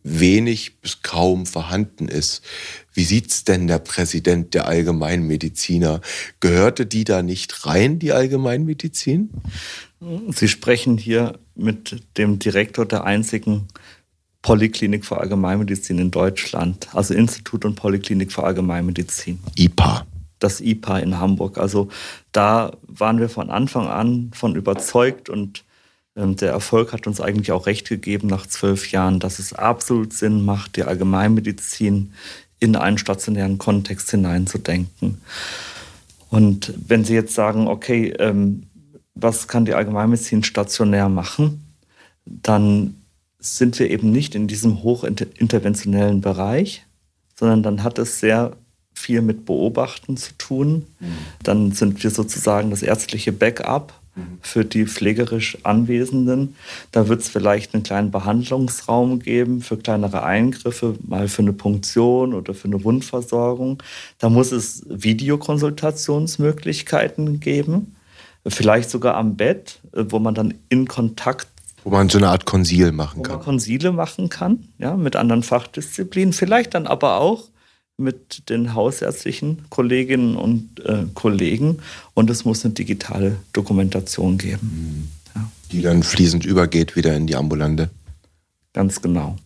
[0.03, 2.43] wenig bis kaum vorhanden ist.
[2.95, 6.01] Wie sieht's denn der Präsident der Allgemeinmediziner?
[6.41, 9.31] Gehörte die da nicht rein, die Allgemeinmedizin?
[10.31, 13.69] Sie sprechen hier mit dem Direktor der einzigen
[14.43, 19.41] Polyklinik für Allgemeinmedizin in Deutschland, also Institut und Polyklinik für Allgemeinmedizin.
[19.57, 20.07] IPA.
[20.39, 21.59] Das IPA in Hamburg.
[21.59, 21.89] Also
[22.33, 25.65] da waren wir von Anfang an von überzeugt und
[26.17, 30.13] ähm, der Erfolg hat uns eigentlich auch recht gegeben nach zwölf Jahren, dass es absolut
[30.13, 32.13] Sinn macht, die Allgemeinmedizin
[32.61, 35.21] in einen stationären Kontext hineinzudenken.
[36.31, 38.65] Und wenn Sie jetzt sagen, okay, ähm,
[39.15, 41.65] was kann die Allgemeinmedizin stationär machen,
[42.25, 42.95] dann
[43.39, 46.85] sind wir eben nicht in diesem hochinterventionellen Bereich,
[47.35, 48.57] sondern dann hat es sehr
[48.99, 50.87] viel mit Beobachten zu tun.
[50.99, 51.07] Mhm.
[51.45, 54.39] Dann sind wir sozusagen das ärztliche Backup mhm.
[54.43, 56.57] für die pflegerisch Anwesenden.
[56.91, 62.35] Da wird es vielleicht einen kleinen Behandlungsraum geben für kleinere Eingriffe, mal für eine Punktion
[62.35, 63.81] oder für eine Wundversorgung.
[64.19, 67.95] Da muss es Videokonsultationsmöglichkeiten geben,
[68.47, 71.47] vielleicht sogar am Bett, äh, wo man dann in Kontakt
[71.89, 73.33] wo man so eine Art Konsil machen kann.
[73.33, 76.35] Wo man Konsile machen kann, ja, mit anderen Fachdisziplinen.
[76.35, 77.49] Vielleicht dann aber auch
[77.97, 81.79] mit den hausärztlichen Kolleginnen und äh, Kollegen.
[82.13, 85.09] Und es muss eine digitale Dokumentation geben.
[85.35, 85.41] Mhm.
[85.41, 85.51] Ja.
[85.73, 87.89] Die dann fließend übergeht wieder in die ambulante.
[88.75, 89.37] Ganz genau.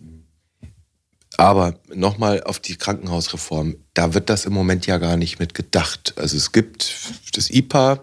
[1.36, 3.76] Aber nochmal auf die Krankenhausreform.
[3.94, 6.14] Da wird das im Moment ja gar nicht mit gedacht.
[6.16, 6.92] Also es gibt
[7.34, 8.02] das IPA,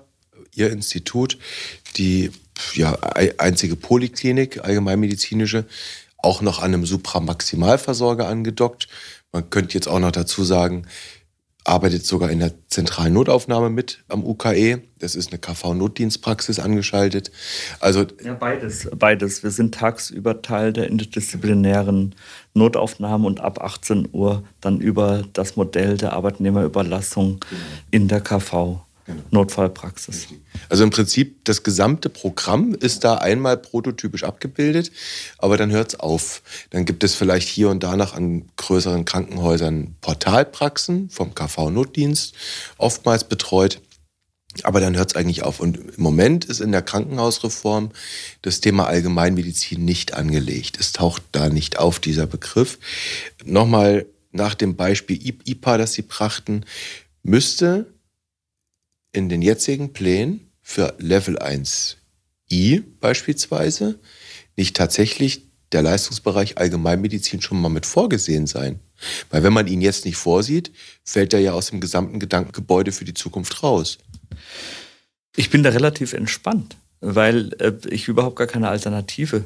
[0.56, 1.38] Ihr Institut,
[1.98, 2.32] die
[2.74, 2.94] ja,
[3.38, 5.66] einzige Poliklinik, allgemeinmedizinische,
[6.18, 8.88] auch noch an einem Supramaximalversorger angedockt.
[9.32, 10.86] Man könnte jetzt auch noch dazu sagen,
[11.70, 14.82] arbeitet sogar in der zentralen Notaufnahme mit am UKE.
[14.98, 17.32] Das ist eine KV-Notdienstpraxis angeschaltet.
[17.80, 19.44] Also ja, beides, beides.
[19.44, 22.16] Wir sind tagsüber Teil der interdisziplinären
[22.54, 27.46] Notaufnahme und ab 18 Uhr dann über das Modell der Arbeitnehmerüberlassung
[27.92, 28.82] in der KV.
[29.10, 29.24] Genau.
[29.32, 30.28] Notfallpraxis.
[30.70, 34.92] Also im Prinzip das gesamte Programm ist da einmal prototypisch abgebildet,
[35.40, 36.44] aber dann hört es auf.
[36.70, 42.36] Dann gibt es vielleicht hier und da noch an größeren Krankenhäusern Portalpraxen vom KV-Notdienst,
[42.78, 43.82] oftmals betreut.
[44.62, 45.60] Aber dann hört es eigentlich auf.
[45.60, 47.90] Und im Moment ist in der Krankenhausreform
[48.44, 50.78] das Thema Allgemeinmedizin nicht angelegt.
[50.80, 52.78] Es taucht da nicht auf, dieser Begriff.
[53.44, 56.64] Nochmal nach dem Beispiel IPA, das Sie brachten,
[57.24, 57.88] müsste
[59.12, 64.00] in den jetzigen Plänen für Level 1i beispielsweise
[64.56, 68.80] nicht tatsächlich der Leistungsbereich Allgemeinmedizin schon mal mit vorgesehen sein?
[69.30, 70.72] Weil wenn man ihn jetzt nicht vorsieht,
[71.04, 73.98] fällt er ja aus dem gesamten Gedankengebäude für die Zukunft raus.
[75.36, 79.46] Ich bin da relativ entspannt, weil äh, ich überhaupt gar keine Alternative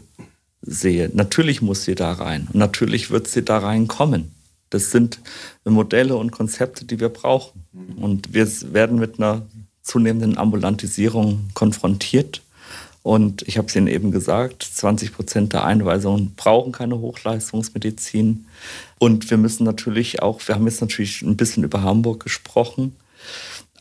[0.61, 1.11] sehe.
[1.13, 4.33] Natürlich muss sie da rein und natürlich wird sie da reinkommen.
[4.69, 5.19] Das sind
[5.65, 7.63] Modelle und Konzepte, die wir brauchen.
[7.95, 9.45] Und wir werden mit einer
[9.83, 12.41] zunehmenden Ambulantisierung konfrontiert.
[13.03, 18.45] Und ich habe es Ihnen eben gesagt, 20 Prozent der Einweisungen brauchen keine Hochleistungsmedizin.
[18.97, 22.95] Und wir müssen natürlich auch, wir haben jetzt natürlich ein bisschen über Hamburg gesprochen,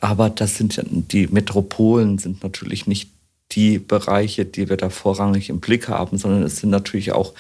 [0.01, 3.11] aber das sind die Metropolen sind natürlich nicht
[3.53, 7.35] die Bereiche, die wir da vorrangig im Blick haben, sondern es sind natürlich auch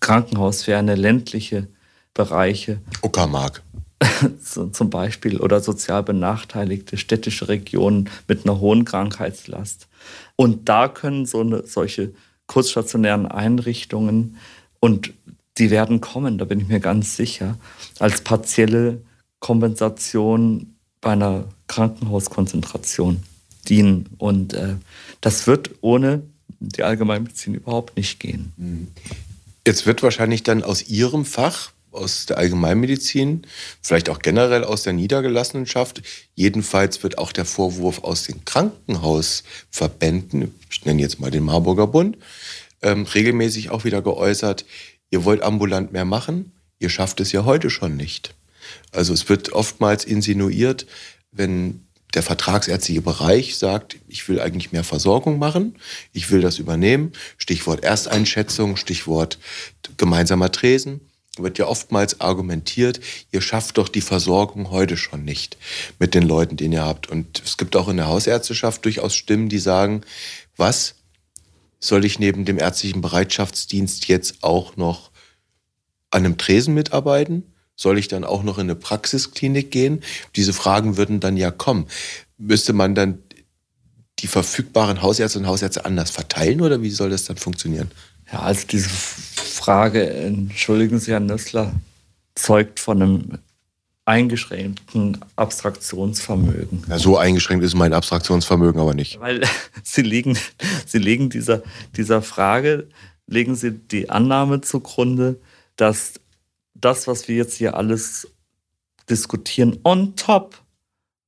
[0.00, 1.68] krankenhausferne, ländliche
[2.12, 2.80] Bereiche.
[3.02, 3.62] Uckermark.
[4.72, 9.88] zum Beispiel oder sozial benachteiligte städtische Regionen mit einer hohen Krankheitslast.
[10.36, 12.12] Und da können so eine, solche
[12.46, 14.36] kurzstationären Einrichtungen
[14.80, 15.12] und
[15.58, 17.58] die werden kommen, da bin ich mir ganz sicher,
[17.98, 19.02] als partielle
[19.40, 23.22] Kompensation bei einer Krankenhauskonzentration
[23.68, 24.08] dienen.
[24.18, 24.76] Und äh,
[25.20, 26.22] das wird ohne
[26.60, 28.52] die Allgemeinmedizin überhaupt nicht gehen.
[29.66, 33.46] Jetzt wird wahrscheinlich dann aus Ihrem Fach aus der Allgemeinmedizin,
[33.82, 36.02] vielleicht auch generell aus der Niedergelassenenschaft.
[36.34, 42.16] Jedenfalls wird auch der Vorwurf aus den Krankenhausverbänden, ich nenne jetzt mal den Marburger Bund,
[42.82, 44.64] ähm, regelmäßig auch wieder geäußert,
[45.10, 48.34] ihr wollt ambulant mehr machen, ihr schafft es ja heute schon nicht.
[48.92, 50.86] Also es wird oftmals insinuiert,
[51.32, 51.84] wenn
[52.14, 55.76] der vertragsärztliche Bereich sagt, ich will eigentlich mehr Versorgung machen,
[56.12, 59.38] ich will das übernehmen, Stichwort Ersteinschätzung, Stichwort
[59.98, 61.00] gemeinsamer Tresen,
[61.42, 65.56] wird ja oftmals argumentiert, ihr schafft doch die Versorgung heute schon nicht
[65.98, 67.08] mit den Leuten, den ihr habt.
[67.08, 70.02] Und es gibt auch in der Hausärzteschaft durchaus Stimmen, die sagen,
[70.56, 70.94] was
[71.80, 75.10] soll ich neben dem ärztlichen Bereitschaftsdienst jetzt auch noch
[76.10, 77.54] an einem Tresen mitarbeiten?
[77.76, 80.02] Soll ich dann auch noch in eine Praxisklinik gehen?
[80.34, 81.86] Diese Fragen würden dann ja kommen.
[82.36, 83.22] Müsste man dann
[84.18, 87.90] die verfügbaren Hausärzte und Hausärzte anders verteilen oder wie soll das dann funktionieren?
[88.32, 91.72] Ja, also diese Frage, entschuldigen Sie, Herr Nüssler,
[92.34, 93.38] zeugt von einem
[94.04, 96.84] eingeschränkten Abstraktionsvermögen.
[96.88, 99.20] Ja, so eingeschränkt ist mein Abstraktionsvermögen aber nicht.
[99.20, 99.42] Weil
[99.82, 100.38] Sie legen,
[100.86, 101.62] Sie legen dieser,
[101.96, 102.88] dieser Frage
[103.26, 105.38] legen Sie die Annahme zugrunde,
[105.76, 106.14] dass
[106.74, 108.28] das, was wir jetzt hier alles
[109.10, 110.62] diskutieren, on top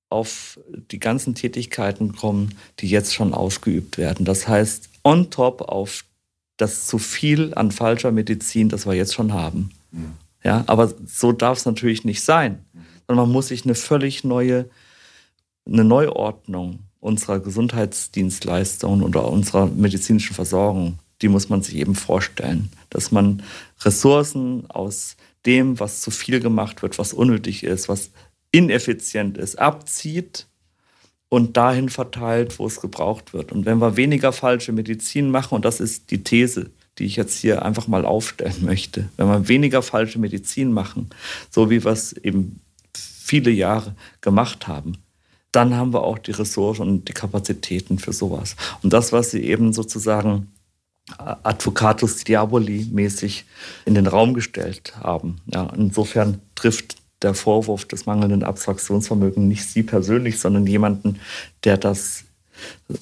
[0.08, 0.58] auf
[0.90, 4.24] die ganzen Tätigkeiten kommen, die jetzt schon ausgeübt werden.
[4.24, 6.04] Das heißt, on top auf
[6.60, 9.70] das zu viel an falscher Medizin, das wir jetzt schon haben.
[9.92, 10.12] Mhm.
[10.42, 12.64] Ja, aber so darf es natürlich nicht sein.
[13.06, 14.70] Sondern man muss sich eine völlig neue,
[15.66, 22.70] eine Neuordnung unserer Gesundheitsdienstleistungen oder unserer medizinischen Versorgung, die muss man sich eben vorstellen.
[22.90, 23.42] Dass man
[23.80, 28.10] Ressourcen aus dem, was zu viel gemacht wird, was unnötig ist, was
[28.52, 30.46] ineffizient ist, abzieht
[31.30, 33.52] und dahin verteilt, wo es gebraucht wird.
[33.52, 37.38] Und wenn wir weniger falsche Medizin machen, und das ist die These, die ich jetzt
[37.38, 41.08] hier einfach mal aufstellen möchte, wenn wir weniger falsche Medizin machen,
[41.48, 42.60] so wie wir es eben
[42.92, 44.98] viele Jahre gemacht haben,
[45.52, 48.56] dann haben wir auch die Ressourcen und die Kapazitäten für sowas.
[48.82, 50.48] Und das, was Sie eben sozusagen
[51.18, 53.44] Advocatus Diaboli mäßig
[53.84, 55.40] in den Raum gestellt haben.
[55.46, 61.20] Ja, insofern trifft der Vorwurf des mangelnden Abstraktionsvermögens nicht Sie persönlich, sondern jemanden,
[61.64, 62.24] der das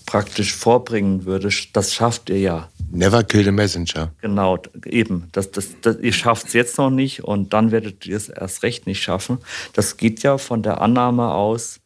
[0.07, 1.50] praktisch vorbringen würde.
[1.72, 2.68] Das schafft ihr ja.
[2.90, 4.12] Never kill the messenger.
[4.20, 5.28] Genau, eben.
[5.33, 8.62] Das, das, das, ihr schafft es jetzt noch nicht und dann werdet ihr es erst
[8.62, 9.38] recht nicht schaffen.
[9.72, 11.81] Das geht ja von der Annahme aus,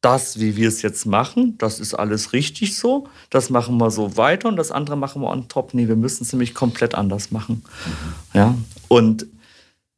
[0.00, 4.16] das, wie wir es jetzt machen, das ist alles richtig so, das machen wir so
[4.16, 5.74] weiter und das andere machen wir on top.
[5.74, 7.64] Nee, wir müssen es nämlich komplett anders machen.
[7.64, 8.38] Mhm.
[8.38, 8.54] Ja?
[8.86, 9.26] Und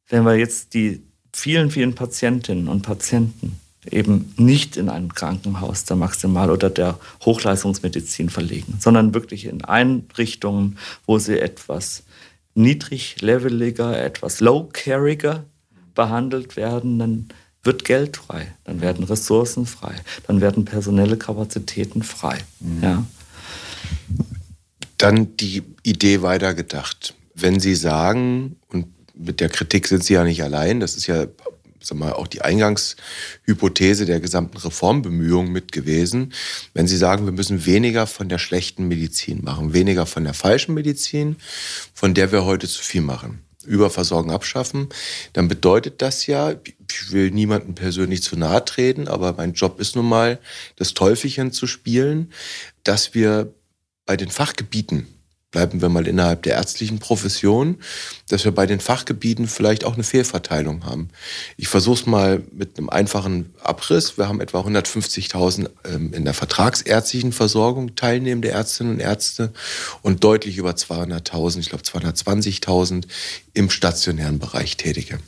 [0.09, 5.97] wenn wir jetzt die vielen, vielen Patientinnen und Patienten eben nicht in ein Krankenhaus der
[5.97, 12.03] Maximal- oder der Hochleistungsmedizin verlegen, sondern wirklich in Einrichtungen, wo sie etwas
[12.53, 15.45] niedrigleveliger, etwas low-cariger
[15.95, 17.29] behandelt werden, dann
[17.63, 19.95] wird Geld frei, dann werden Ressourcen frei,
[20.27, 22.37] dann werden personelle Kapazitäten frei.
[22.59, 22.83] Mhm.
[22.83, 23.05] Ja.
[24.97, 27.15] Dann die Idee weitergedacht.
[27.33, 31.27] Wenn Sie sagen, und mit der Kritik sind Sie ja nicht allein, das ist ja
[31.83, 36.33] sag mal, auch die Eingangshypothese der gesamten Reformbemühungen mit gewesen.
[36.73, 40.73] Wenn Sie sagen, wir müssen weniger von der schlechten Medizin machen, weniger von der falschen
[40.73, 41.37] Medizin,
[41.93, 43.41] von der wir heute zu viel machen.
[43.63, 44.89] Überversorgung abschaffen,
[45.33, 49.95] dann bedeutet das ja, ich will niemandem persönlich zu nahe treten, aber mein Job ist
[49.95, 50.39] nun mal,
[50.77, 52.31] das Teufelchen zu spielen,
[52.83, 53.53] dass wir
[54.07, 55.07] bei den Fachgebieten
[55.51, 57.77] bleiben wir mal innerhalb der ärztlichen Profession,
[58.29, 61.09] dass wir bei den Fachgebieten vielleicht auch eine Fehlverteilung haben.
[61.57, 64.17] Ich versuche es mal mit einem einfachen Abriss.
[64.17, 69.51] Wir haben etwa 150.000 ähm, in der vertragsärztlichen Versorgung teilnehmende Ärztinnen und Ärzte
[70.01, 73.03] und deutlich über 200.000, ich glaube 220.000
[73.53, 75.19] im stationären Bereich Tätige.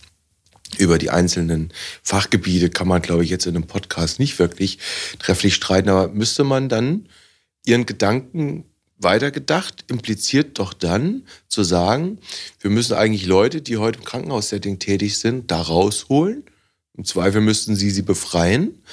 [0.77, 4.79] Über die einzelnen Fachgebiete kann man, glaube ich, jetzt in einem Podcast nicht wirklich
[5.19, 7.09] trefflich streiten, aber müsste man dann
[7.65, 8.65] Ihren Gedanken
[8.97, 12.19] weitergedacht impliziert doch dann zu sagen,
[12.59, 16.43] wir müssen eigentlich Leute, die heute im Krankenhaussetting tätig sind, da rausholen.
[16.95, 18.83] Im Zweifel müssten sie sie befreien.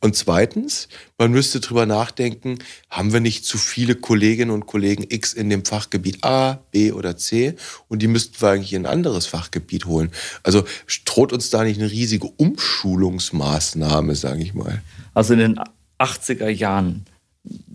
[0.00, 0.86] Und zweitens,
[1.18, 5.64] man müsste drüber nachdenken, haben wir nicht zu viele Kolleginnen und Kollegen X in dem
[5.64, 7.56] Fachgebiet A, B oder C
[7.88, 10.12] und die müssten wir eigentlich in ein anderes Fachgebiet holen.
[10.44, 10.64] Also
[11.04, 14.80] droht uns da nicht eine riesige Umschulungsmaßnahme, sage ich mal.
[15.14, 15.60] Also in den
[15.98, 17.06] 80er Jahren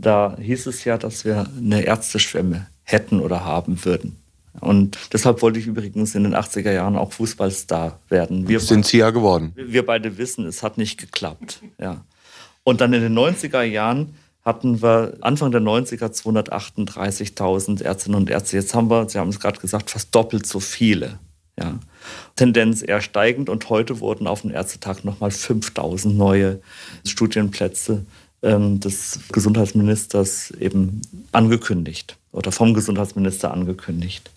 [0.03, 4.17] da hieß es ja, dass wir eine Ärzteschwemme hätten oder haben würden.
[4.59, 8.47] Und deshalb wollte ich übrigens in den 80er Jahren auch Fußballstar werden.
[8.47, 9.53] Wir sind Sie ja geworden.
[9.55, 11.61] Wir beide wissen, es hat nicht geklappt.
[11.79, 12.05] Ja.
[12.63, 18.57] Und dann in den 90er Jahren hatten wir Anfang der 90er 238.000 Ärztinnen und Ärzte.
[18.57, 21.17] Jetzt haben wir, Sie haben es gerade gesagt, fast doppelt so viele.
[21.59, 21.79] Ja.
[22.35, 26.61] Tendenz eher steigend und heute wurden auf dem Ärztetag nochmal 5000 neue
[27.05, 28.05] Studienplätze
[28.43, 31.01] des Gesundheitsministers eben
[31.31, 34.31] angekündigt oder vom Gesundheitsminister angekündigt.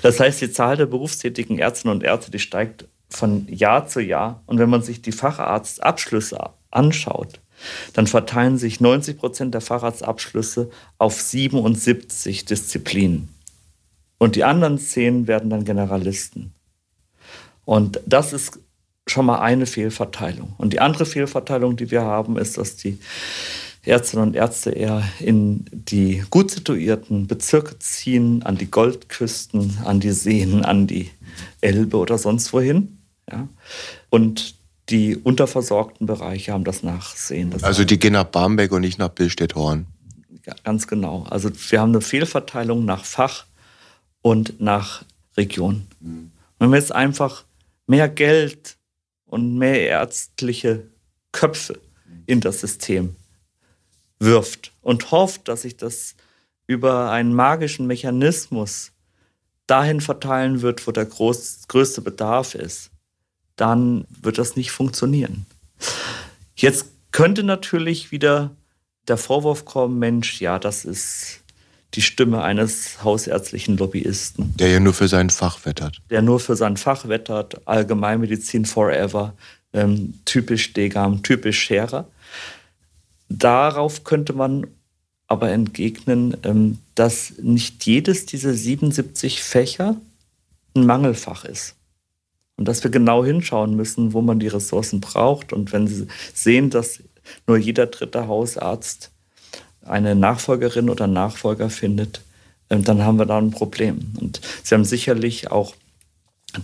[0.00, 4.42] Das heißt, die Zahl der berufstätigen Ärztinnen und Ärzte, die steigt von Jahr zu Jahr.
[4.46, 6.38] Und wenn man sich die Facharztabschlüsse
[6.70, 7.40] anschaut,
[7.92, 13.28] dann verteilen sich 90 Prozent der Facharztabschlüsse auf 77 Disziplinen.
[14.18, 16.54] Und die anderen zehn werden dann Generalisten.
[17.64, 18.58] Und das ist
[19.10, 20.54] schon mal eine Fehlverteilung.
[20.58, 22.98] Und die andere Fehlverteilung, die wir haben, ist, dass die
[23.84, 30.12] Ärztinnen und Ärzte eher in die gut situierten Bezirke ziehen, an die Goldküsten, an die
[30.12, 31.10] Seen, an die
[31.60, 32.98] Elbe oder sonst wohin.
[33.30, 33.48] Ja?
[34.10, 34.54] Und
[34.90, 37.50] die unterversorgten Bereiche haben das Nachsehen.
[37.50, 39.86] Das also die gehen nach Barmbek und nicht nach Billstedt-Horn.
[40.64, 41.26] Ganz genau.
[41.30, 43.44] Also wir haben eine Fehlverteilung nach Fach
[44.20, 45.04] und nach
[45.36, 45.86] Region.
[46.00, 46.32] Mhm.
[46.58, 47.44] Wenn wir jetzt einfach
[47.86, 48.76] mehr Geld
[49.30, 50.82] und mehr ärztliche
[51.32, 51.80] Köpfe
[52.26, 53.16] in das System
[54.18, 56.14] wirft und hofft, dass sich das
[56.66, 58.92] über einen magischen Mechanismus
[59.66, 62.90] dahin verteilen wird, wo der groß, größte Bedarf ist,
[63.56, 65.46] dann wird das nicht funktionieren.
[66.56, 68.50] Jetzt könnte natürlich wieder
[69.08, 71.39] der Vorwurf kommen, Mensch, ja, das ist
[71.94, 74.54] die Stimme eines hausärztlichen Lobbyisten.
[74.56, 76.00] Der ja nur für sein Fach wettert.
[76.10, 79.34] Der nur für sein Fach wettert, Allgemeinmedizin forever,
[79.72, 82.06] ähm, typisch Degam, typisch Scherer.
[83.28, 84.66] Darauf könnte man
[85.26, 89.96] aber entgegnen, ähm, dass nicht jedes dieser 77 Fächer
[90.74, 91.76] ein Mangelfach ist.
[92.56, 95.52] Und dass wir genau hinschauen müssen, wo man die Ressourcen braucht.
[95.52, 97.02] Und wenn Sie sehen, dass
[97.46, 99.10] nur jeder dritte Hausarzt
[99.82, 102.22] eine Nachfolgerin oder Nachfolger findet,
[102.68, 104.12] ähm, dann haben wir da ein Problem.
[104.20, 105.74] Und Sie haben sicherlich auch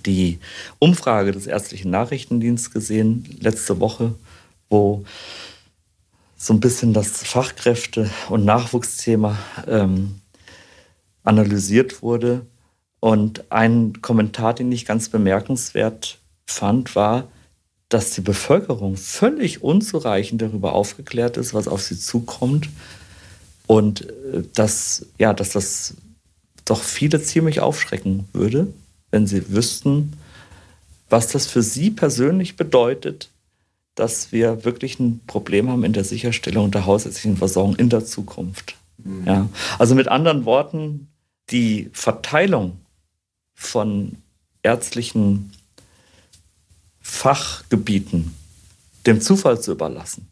[0.04, 0.38] die
[0.78, 4.14] Umfrage des ärztlichen Nachrichtendienstes gesehen, letzte Woche,
[4.68, 5.04] wo
[6.36, 10.20] so ein bisschen das Fachkräfte- und Nachwuchsthema ähm,
[11.24, 12.46] analysiert wurde.
[13.00, 17.28] Und ein Kommentar, den ich ganz bemerkenswert fand, war,
[17.88, 22.68] dass die Bevölkerung völlig unzureichend darüber aufgeklärt ist, was auf sie zukommt.
[23.66, 25.94] Und äh, dass, ja, dass das
[26.64, 28.72] doch viele ziemlich aufschrecken würde,
[29.10, 30.14] wenn sie wüssten,
[31.08, 33.30] was das für sie persönlich bedeutet,
[33.94, 38.74] dass wir wirklich ein Problem haben in der Sicherstellung der hausärztlichen Versorgung in der Zukunft.
[38.98, 39.26] Mhm.
[39.26, 39.48] Ja.
[39.78, 41.08] Also mit anderen Worten,
[41.50, 42.78] die Verteilung
[43.54, 44.16] von
[44.62, 45.52] ärztlichen
[47.00, 48.34] Fachgebieten
[49.06, 50.28] dem Zufall zu überlassen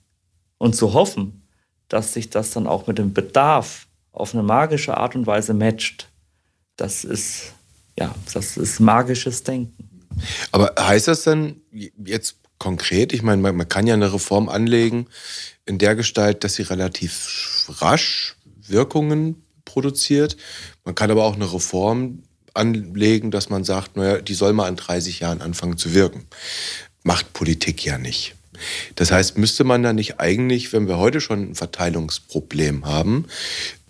[0.58, 1.43] und zu hoffen,
[1.88, 6.08] dass sich das dann auch mit dem Bedarf auf eine magische Art und Weise matcht,
[6.76, 7.52] das ist,
[7.98, 10.06] ja, das ist magisches Denken.
[10.52, 11.60] Aber heißt das dann
[12.04, 13.12] jetzt konkret?
[13.12, 15.06] Ich meine, man, kann ja eine Reform anlegen
[15.66, 20.36] in der Gestalt, dass sie relativ rasch Wirkungen produziert.
[20.84, 22.22] Man kann aber auch eine Reform
[22.54, 26.26] anlegen, dass man sagt, naja, die soll mal in 30 Jahren anfangen zu wirken.
[27.02, 28.36] Macht Politik ja nicht.
[28.94, 33.26] Das heißt, müsste man da nicht eigentlich, wenn wir heute schon ein Verteilungsproblem haben,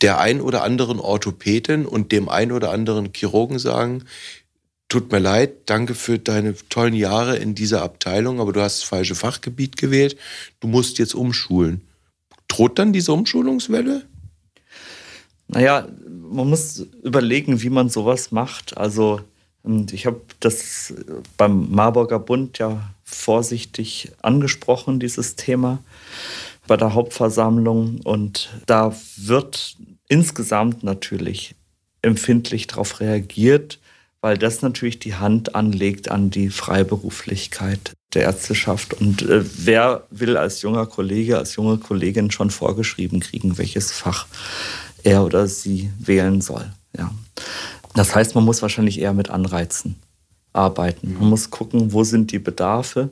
[0.01, 4.05] der ein oder anderen Orthopädin und dem ein oder anderen Chirurgen sagen,
[4.89, 8.89] tut mir leid, danke für deine tollen Jahre in dieser Abteilung, aber du hast das
[8.89, 10.17] falsche Fachgebiet gewählt,
[10.61, 11.81] du musst jetzt umschulen.
[12.49, 14.05] Droht dann diese Umschulungswelle?
[15.49, 18.77] Naja, man muss überlegen, wie man sowas macht.
[18.77, 19.21] Also
[19.93, 20.95] ich habe das
[21.37, 25.79] beim Marburger Bund ja vorsichtig angesprochen, dieses Thema
[26.67, 28.01] bei der Hauptversammlung.
[28.03, 29.77] Und da wird
[30.09, 31.55] insgesamt natürlich
[32.03, 33.79] empfindlich darauf reagiert,
[34.21, 38.95] weil das natürlich die Hand anlegt an die Freiberuflichkeit der Ärzteschaft.
[38.95, 44.27] Und äh, wer will als junger Kollege, als junge Kollegin schon vorgeschrieben kriegen, welches Fach
[45.03, 46.73] er oder sie wählen soll?
[46.97, 47.13] Ja.
[47.95, 49.97] Das heißt, man muss wahrscheinlich eher mit Anreizen
[50.55, 51.17] arbeiten.
[51.19, 53.11] Man muss gucken, wo sind die Bedarfe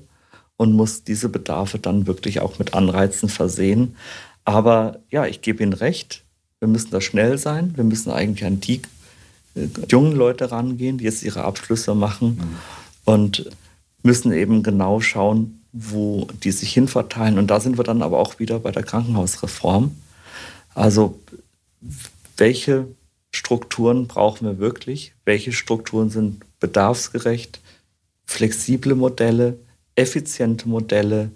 [0.57, 3.97] und muss diese Bedarfe dann wirklich auch mit Anreizen versehen.
[4.45, 6.24] Aber ja, ich gebe Ihnen recht,
[6.61, 7.72] wir müssen da schnell sein.
[7.76, 8.82] Wir müssen eigentlich an die
[9.90, 12.57] jungen Leute rangehen, die jetzt ihre Abschlüsse machen mhm.
[13.05, 13.51] und
[14.03, 17.38] müssen eben genau schauen, wo die sich hinverteilen.
[17.38, 19.97] Und da sind wir dann aber auch wieder bei der Krankenhausreform.
[20.74, 21.18] Also
[22.36, 22.86] welche
[23.32, 25.14] Strukturen brauchen wir wirklich?
[25.24, 27.61] Welche Strukturen sind bedarfsgerecht?
[28.25, 29.59] Flexible Modelle,
[29.95, 31.31] effiziente Modelle,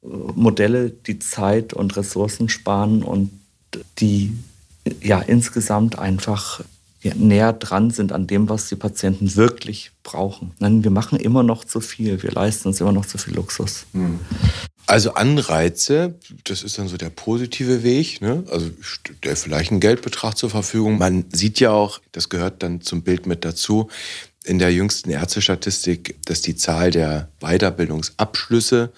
[0.00, 3.30] Modelle, die Zeit und Ressourcen sparen und
[3.98, 4.32] die
[5.02, 6.62] ja insgesamt einfach
[7.14, 10.52] näher dran sind an dem, was die Patienten wirklich brauchen.
[10.58, 13.86] Nein, wir machen immer noch zu viel, wir leisten uns immer noch zu viel Luxus.
[13.92, 14.18] Hm.
[14.88, 18.44] Also Anreize, das ist dann so der positive Weg, ne?
[18.50, 18.70] also
[19.24, 20.98] der vielleicht einen Geldbetrag zur Verfügung.
[20.98, 23.88] Man sieht ja auch, das gehört dann zum Bild mit dazu,
[24.46, 28.92] in der jüngsten Ärztestatistik, dass die Zahl der Weiterbildungsabschlüsse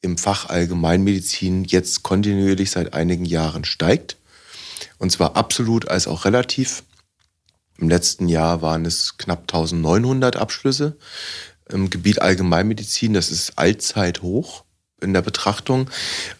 [0.00, 4.16] im Fach Allgemeinmedizin jetzt kontinuierlich seit einigen Jahren steigt.
[4.98, 6.84] Und zwar absolut als auch relativ.
[7.78, 10.96] Im letzten Jahr waren es knapp 1900 Abschlüsse
[11.68, 13.14] im Gebiet Allgemeinmedizin.
[13.14, 14.64] Das ist allzeit hoch
[15.00, 15.90] in der Betrachtung.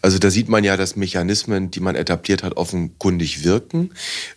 [0.01, 3.91] Also da sieht man ja, dass Mechanismen, die man etabliert hat, offenkundig wirken.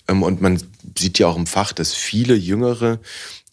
[0.07, 0.63] Ähm, und man
[0.97, 3.01] sieht ja auch im Fach, dass viele Jüngere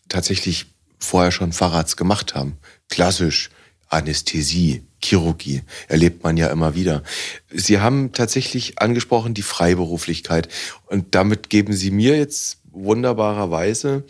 [0.10, 0.68] tatsächlich
[1.00, 2.58] vorher schon Facharzt gemacht haben.
[2.90, 3.50] Klassisch
[3.88, 7.04] Anästhesie, Chirurgie, erlebt man ja immer wieder.
[7.52, 10.50] Sie haben tatsächlich angesprochen die Freiberuflichkeit.
[10.88, 14.04] Und damit geben Sie mir jetzt wunderbarerweise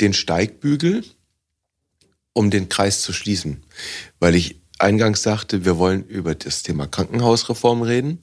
[0.00, 1.04] den Steigbügel,
[2.32, 3.64] um den Kreis zu schließen.
[4.20, 8.22] Weil ich eingangs sagte, wir wollen über das Thema Krankenhausreform reden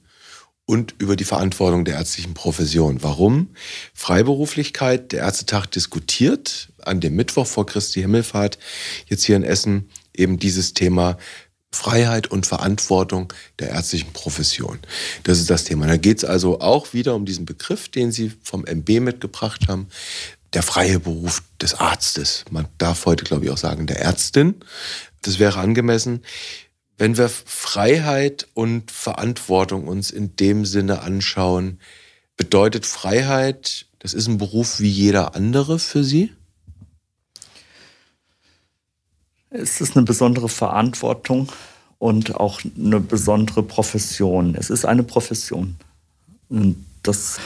[0.68, 3.02] und über die Verantwortung der ärztlichen Profession.
[3.02, 3.48] Warum?
[3.94, 8.58] Freiberuflichkeit, der Ärztetag diskutiert an dem Mittwoch vor Christi Himmelfahrt
[9.06, 11.16] jetzt hier in Essen eben dieses Thema
[11.72, 14.78] Freiheit und Verantwortung der ärztlichen Profession.
[15.22, 15.86] Das ist das Thema.
[15.86, 19.88] Da geht es also auch wieder um diesen Begriff, den Sie vom MB mitgebracht haben,
[20.52, 22.44] der freie Beruf des Arztes.
[22.50, 24.56] Man darf heute, glaube ich, auch sagen, der Ärztin.
[25.22, 26.22] Das wäre angemessen.
[26.98, 31.78] Wenn wir Freiheit und Verantwortung uns in dem Sinne anschauen,
[32.36, 36.32] bedeutet Freiheit, das ist ein Beruf wie jeder andere für Sie?
[39.50, 41.50] Es ist eine besondere Verantwortung
[41.98, 44.56] und auch eine besondere Profession.
[44.56, 45.76] Es ist eine Profession.
[46.48, 47.38] Und das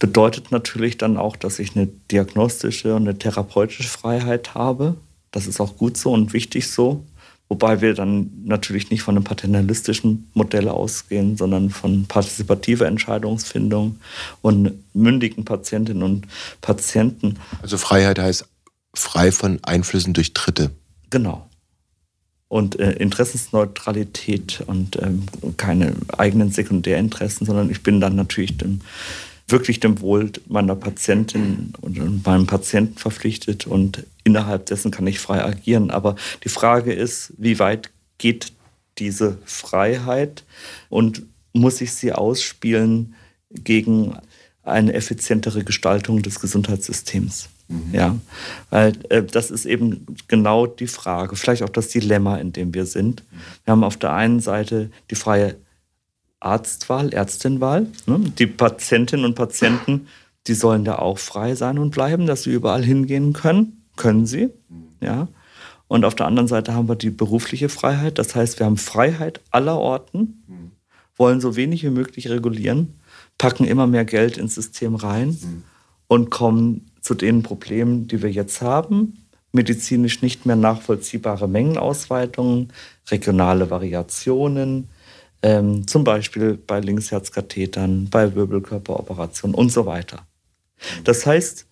[0.00, 4.96] bedeutet natürlich dann auch, dass ich eine diagnostische und eine therapeutische Freiheit habe.
[5.30, 7.04] Das ist auch gut so und wichtig so.
[7.50, 13.98] Wobei wir dann natürlich nicht von einem paternalistischen Modell ausgehen, sondern von partizipativer Entscheidungsfindung
[14.40, 16.28] und mündigen Patientinnen und
[16.60, 17.40] Patienten.
[17.60, 18.46] Also Freiheit heißt
[18.94, 20.70] frei von Einflüssen durch Dritte.
[21.10, 21.50] Genau.
[22.46, 25.24] Und äh, Interessensneutralität und ähm,
[25.56, 28.80] keine eigenen Sekundärinteressen, sondern ich bin dann natürlich dem
[29.50, 35.44] wirklich dem Wohl meiner Patientin und meinem Patienten verpflichtet und innerhalb dessen kann ich frei
[35.44, 35.90] agieren.
[35.90, 38.52] Aber die Frage ist, wie weit geht
[38.98, 40.44] diese Freiheit
[40.88, 41.22] und
[41.52, 43.14] muss ich sie ausspielen
[43.50, 44.16] gegen
[44.62, 47.48] eine effizientere Gestaltung des Gesundheitssystems?
[47.68, 47.82] Mhm.
[47.92, 48.16] Ja,
[48.70, 52.84] weil äh, das ist eben genau die Frage, vielleicht auch das Dilemma, in dem wir
[52.84, 53.22] sind.
[53.64, 55.56] Wir haben auf der einen Seite die freie
[56.40, 57.86] Arztwahl, Ärztinwahl.
[58.06, 58.32] Ne?
[58.38, 60.08] Die Patientinnen und Patienten,
[60.46, 63.84] die sollen da auch frei sein und bleiben, dass sie überall hingehen können.
[63.96, 64.48] Können sie.
[65.00, 65.28] Ja.
[65.86, 68.18] Und auf der anderen Seite haben wir die berufliche Freiheit.
[68.18, 70.44] Das heißt, wir haben Freiheit aller Orten,
[71.16, 73.00] wollen so wenig wie möglich regulieren,
[73.38, 75.36] packen immer mehr Geld ins System rein
[76.06, 79.24] und kommen zu den Problemen, die wir jetzt haben.
[79.52, 82.72] Medizinisch nicht mehr nachvollziehbare Mengenausweitungen,
[83.10, 84.88] regionale Variationen,
[85.42, 90.26] ähm, zum Beispiel bei Linksherzkathetern, bei Wirbelkörperoperationen und so weiter.
[91.04, 91.66] Das heißt,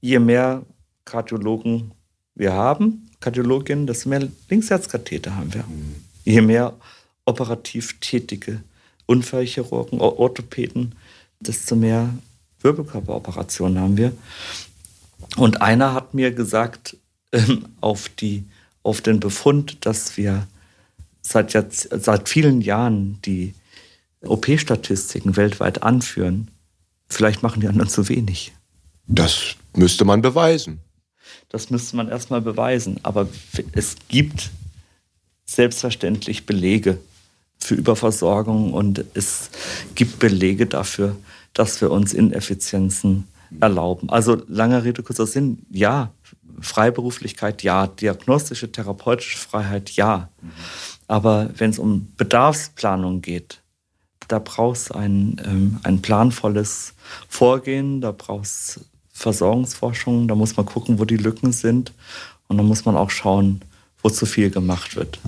[0.00, 0.62] je mehr
[1.04, 1.92] Kardiologen
[2.34, 5.64] wir haben, Kardiologinnen, desto mehr Linksherzkatheter haben wir.
[6.24, 6.74] Je mehr
[7.24, 8.62] operativ tätige
[9.06, 10.94] Unfallchirurgen, Orthopäden,
[11.40, 12.14] desto mehr
[12.60, 14.12] Wirbelkörperoperationen haben wir.
[15.36, 16.96] Und einer hat mir gesagt,
[17.32, 18.44] ähm, auf, die,
[18.82, 20.46] auf den Befund, dass wir
[21.28, 23.54] seit, jetzt, seit vielen Jahren die
[24.22, 26.50] OP-Statistiken weltweit anführen,
[27.08, 28.52] vielleicht machen die anderen zu wenig.
[29.06, 30.80] Das müsste man beweisen.
[31.48, 33.00] Das müsste man erstmal beweisen.
[33.02, 33.28] Aber
[33.72, 34.50] es gibt
[35.44, 36.98] selbstverständlich Belege
[37.58, 39.50] für Überversorgung und es
[39.94, 41.16] gibt Belege dafür,
[41.52, 43.26] dass wir uns Ineffizienzen
[43.60, 44.10] erlauben.
[44.10, 46.12] Also langer Rede, kurzer Sinn, ja,
[46.60, 50.28] Freiberuflichkeit, ja, diagnostische, therapeutische Freiheit, ja.
[50.40, 50.50] Mhm.
[51.08, 53.62] Aber wenn es um Bedarfsplanung geht,
[54.28, 56.94] da braucht es ein, ähm, ein planvolles
[57.28, 58.80] Vorgehen, da braucht es
[59.12, 61.92] Versorgungsforschung, da muss man gucken, wo die Lücken sind
[62.46, 63.62] und da muss man auch schauen,
[64.02, 65.18] wo zu viel gemacht wird.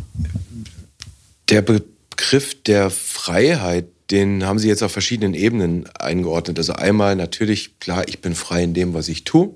[1.49, 6.59] Der Begriff der Freiheit, den haben Sie jetzt auf verschiedenen Ebenen eingeordnet.
[6.59, 9.55] Also einmal natürlich, klar, ich bin frei in dem, was ich tue.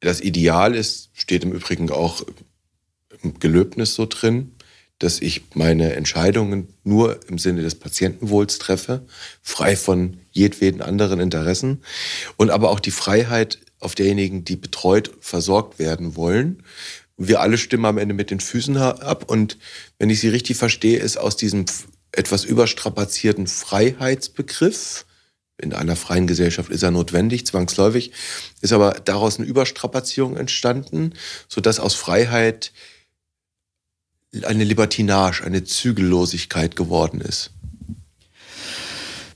[0.00, 2.22] Das Ideal ist, steht im Übrigen auch
[3.22, 4.52] im Gelöbnis so drin,
[4.98, 9.06] dass ich meine Entscheidungen nur im Sinne des Patientenwohls treffe,
[9.42, 11.82] frei von jedweden anderen Interessen
[12.36, 16.62] und aber auch die Freiheit auf derjenigen, die betreut, versorgt werden wollen.
[17.16, 19.58] Wir alle stimmen am Ende mit den Füßen ab und
[19.98, 21.66] wenn ich Sie richtig verstehe, ist aus diesem
[22.12, 25.04] etwas überstrapazierten Freiheitsbegriff,
[25.56, 28.10] in einer freien Gesellschaft ist er notwendig, zwangsläufig,
[28.60, 31.14] ist aber daraus eine Überstrapazierung entstanden,
[31.48, 32.72] sodass aus Freiheit
[34.42, 37.50] eine Libertinage, eine Zügellosigkeit geworden ist.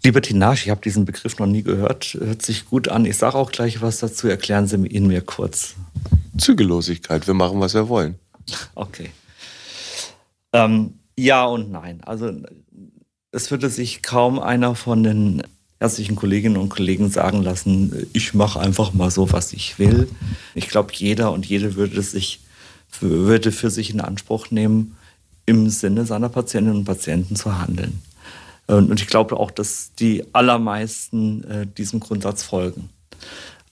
[0.05, 3.05] Libertinage, ich habe diesen Begriff noch nie gehört, hört sich gut an.
[3.05, 5.75] Ich sage auch gleich was dazu, erklären Sie ihn mir kurz.
[6.37, 8.15] Zügellosigkeit, wir machen, was wir wollen.
[8.75, 9.11] Okay.
[10.53, 12.01] Ähm, ja und nein.
[12.05, 12.33] Also
[13.33, 15.43] es würde sich kaum einer von den
[15.81, 20.09] ärztlichen Kolleginnen und Kollegen sagen lassen, ich mache einfach mal so, was ich will.
[20.55, 22.41] Ich glaube, jeder und jede würde sich
[23.01, 24.97] würde für sich in Anspruch nehmen,
[25.47, 28.03] im Sinne seiner Patientinnen und Patienten zu handeln.
[28.67, 32.91] Und ich glaube auch, dass die allermeisten äh, diesem Grundsatz folgen.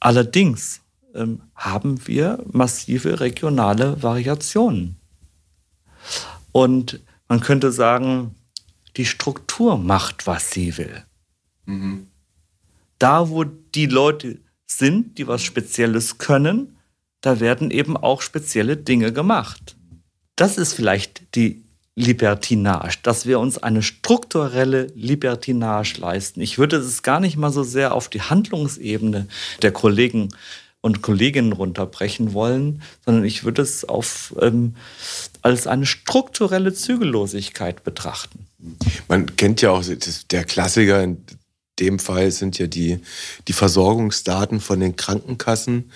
[0.01, 0.81] Allerdings
[1.15, 4.97] ähm, haben wir massive regionale Variationen.
[6.53, 8.35] Und man könnte sagen,
[8.97, 11.05] die Struktur macht, was sie will.
[11.67, 12.07] Mhm.
[12.99, 16.76] Da, wo die Leute sind, die was Spezielles können,
[17.21, 19.77] da werden eben auch spezielle Dinge gemacht.
[20.37, 21.65] Das ist vielleicht die
[21.95, 26.43] Libertinage, dass wir uns eine strukturelle Libertinage leisten.
[26.43, 29.29] Ich würde es gar nicht mal so sehr auf die Handlungsebene
[29.63, 30.29] der Kollegen
[30.83, 34.77] und Kolleginnen runterbrechen wollen, sondern ich würde es auf, ähm,
[35.41, 38.47] als eine strukturelle Zügellosigkeit betrachten.
[39.09, 39.83] Man kennt ja auch
[40.31, 41.25] der Klassiker in
[41.79, 43.01] dem Fall sind ja die,
[43.49, 45.91] die Versorgungsdaten von den Krankenkassen.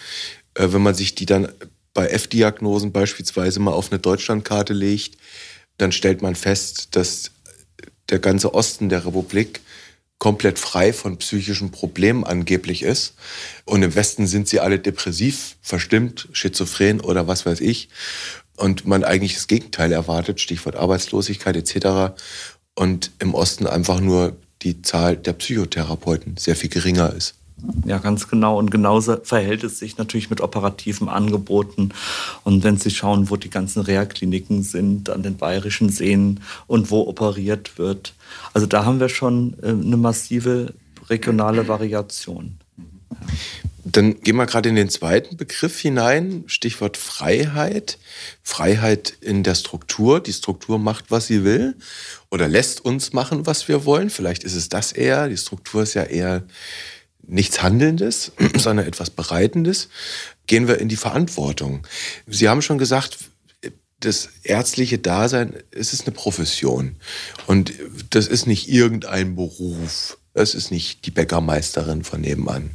[0.55, 1.49] Äh, wenn man sich die dann
[1.95, 5.17] bei F-Diagnosen beispielsweise mal auf eine Deutschlandkarte legt,
[5.79, 7.33] dann stellt man fest, dass
[8.11, 9.61] der ganze Osten der Republik
[10.19, 13.15] komplett frei von psychischen Problemen angeblich ist.
[13.65, 17.89] Und im Westen sind sie alle depressiv, verstimmt, schizophren oder was weiß ich.
[18.57, 22.15] Und man eigentlich das Gegenteil erwartet, Stichwort Arbeitslosigkeit etc.
[22.75, 27.40] Und im Osten einfach nur die Zahl der Psychotherapeuten sehr viel geringer ist.
[27.85, 28.59] Ja, ganz genau.
[28.59, 31.91] Und genauso verhält es sich natürlich mit operativen Angeboten.
[32.45, 37.03] Und wenn Sie schauen, wo die ganzen Reha-Kliniken sind, an den bayerischen Seen und wo
[37.07, 38.15] operiert wird.
[38.53, 40.75] Also da haben wir schon äh, eine massive
[41.09, 42.59] regionale Variation.
[43.85, 47.99] Dann gehen wir gerade in den zweiten Begriff hinein, Stichwort Freiheit.
[48.43, 50.21] Freiheit in der Struktur.
[50.21, 51.77] Die Struktur macht, was sie will
[52.31, 54.11] oder lässt uns machen, was wir wollen.
[54.11, 55.29] Vielleicht ist es das eher.
[55.29, 56.43] Die Struktur ist ja eher
[57.31, 59.89] nichts Handelndes, sondern etwas Bereitendes,
[60.47, 61.87] gehen wir in die Verantwortung.
[62.27, 63.19] Sie haben schon gesagt,
[64.01, 66.97] das ärztliche Dasein, es ist eine Profession.
[67.47, 67.75] Und
[68.11, 70.19] das ist nicht irgendein Beruf.
[70.33, 72.71] Es ist nicht die Bäckermeisterin von nebenan.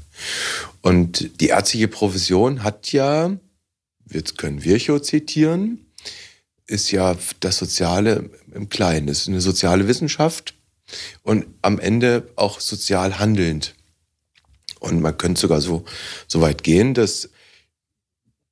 [0.82, 3.36] Und die ärztliche Profession hat ja,
[4.10, 5.86] jetzt können Virchow zitieren,
[6.68, 9.08] ist ja das Soziale im Kleinen.
[9.08, 10.54] Es ist eine soziale Wissenschaft
[11.24, 13.75] und am Ende auch sozial handelnd.
[14.86, 15.84] Und man könnte sogar so,
[16.28, 17.30] so weit gehen, dass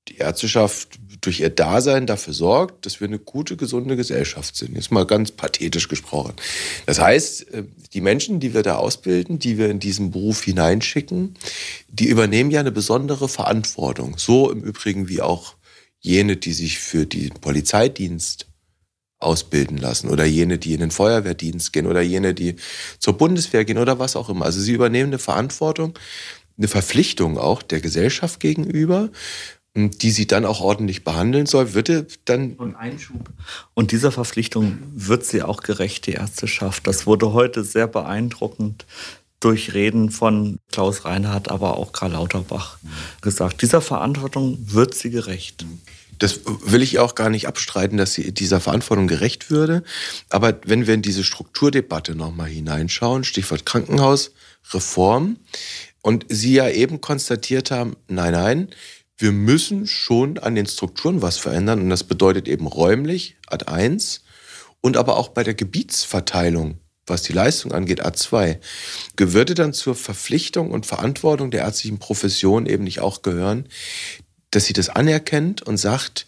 [0.08, 4.76] die Ärzteschaft durch ihr Dasein dafür sorgt, dass wir eine gute, gesunde Gesellschaft sind.
[4.76, 6.34] Jetzt mal ganz pathetisch gesprochen.
[6.86, 7.64] Das heißt, äh,
[7.94, 11.36] die Menschen, die wir da ausbilden, die wir in diesen Beruf hineinschicken,
[11.88, 14.18] die übernehmen ja eine besondere Verantwortung.
[14.18, 15.56] So im Übrigen wie auch
[16.00, 18.48] jene, die sich für den Polizeidienst
[19.24, 22.56] ausbilden lassen oder jene, die in den Feuerwehrdienst gehen oder jene, die
[23.00, 24.46] zur Bundeswehr gehen oder was auch immer.
[24.46, 25.98] Also sie übernehmen eine Verantwortung,
[26.58, 29.10] eine Verpflichtung auch der Gesellschaft gegenüber,
[29.76, 32.54] die sie dann auch ordentlich behandeln soll, würde dann.
[32.54, 33.32] Und Einschub.
[33.74, 36.86] Und dieser Verpflichtung wird sie auch gerecht, die Ärzteschaft.
[36.86, 38.86] Das wurde heute sehr beeindruckend
[39.40, 42.78] durch Reden von Klaus Reinhardt, aber auch Karl Lauterbach
[43.22, 43.62] gesagt.
[43.62, 45.66] Dieser Verantwortung wird sie gerecht.
[46.24, 49.84] Das will ich auch gar nicht abstreiten, dass sie dieser Verantwortung gerecht würde.
[50.30, 55.36] Aber wenn wir in diese Strukturdebatte nochmal hineinschauen, Stichwort Krankenhausreform,
[56.02, 58.70] und Sie ja eben konstatiert haben, nein, nein,
[59.18, 61.82] wir müssen schon an den Strukturen was verändern.
[61.82, 64.22] Und das bedeutet eben räumlich, Ad 1,
[64.80, 68.60] und aber auch bei der Gebietsverteilung was die Leistung angeht, A2,
[69.18, 73.68] würde dann zur Verpflichtung und Verantwortung der ärztlichen Profession eben nicht auch gehören,
[74.56, 76.26] dass sie das anerkennt und sagt,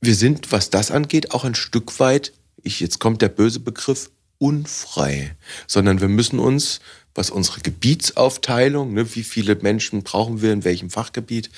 [0.00, 2.32] wir sind, was das angeht, auch ein Stück weit,
[2.62, 5.34] ich, jetzt kommt der böse Begriff, unfrei,
[5.66, 6.80] sondern wir müssen uns,
[7.14, 11.50] was unsere Gebietsaufteilung, ne, wie viele Menschen brauchen wir in welchem Fachgebiet,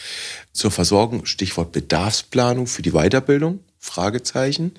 [0.53, 4.73] zur Versorgung, Stichwort Bedarfsplanung für die Weiterbildung, Fragezeichen,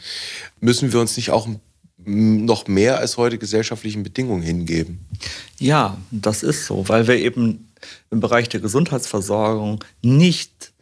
[0.59, 1.47] müssen wir uns nicht auch
[2.03, 5.05] noch mehr als heute gesellschaftlichen Bedingungen hingeben.
[5.59, 7.70] Ja, das ist so, weil wir eben
[8.09, 10.73] im Bereich der Gesundheitsversorgung nicht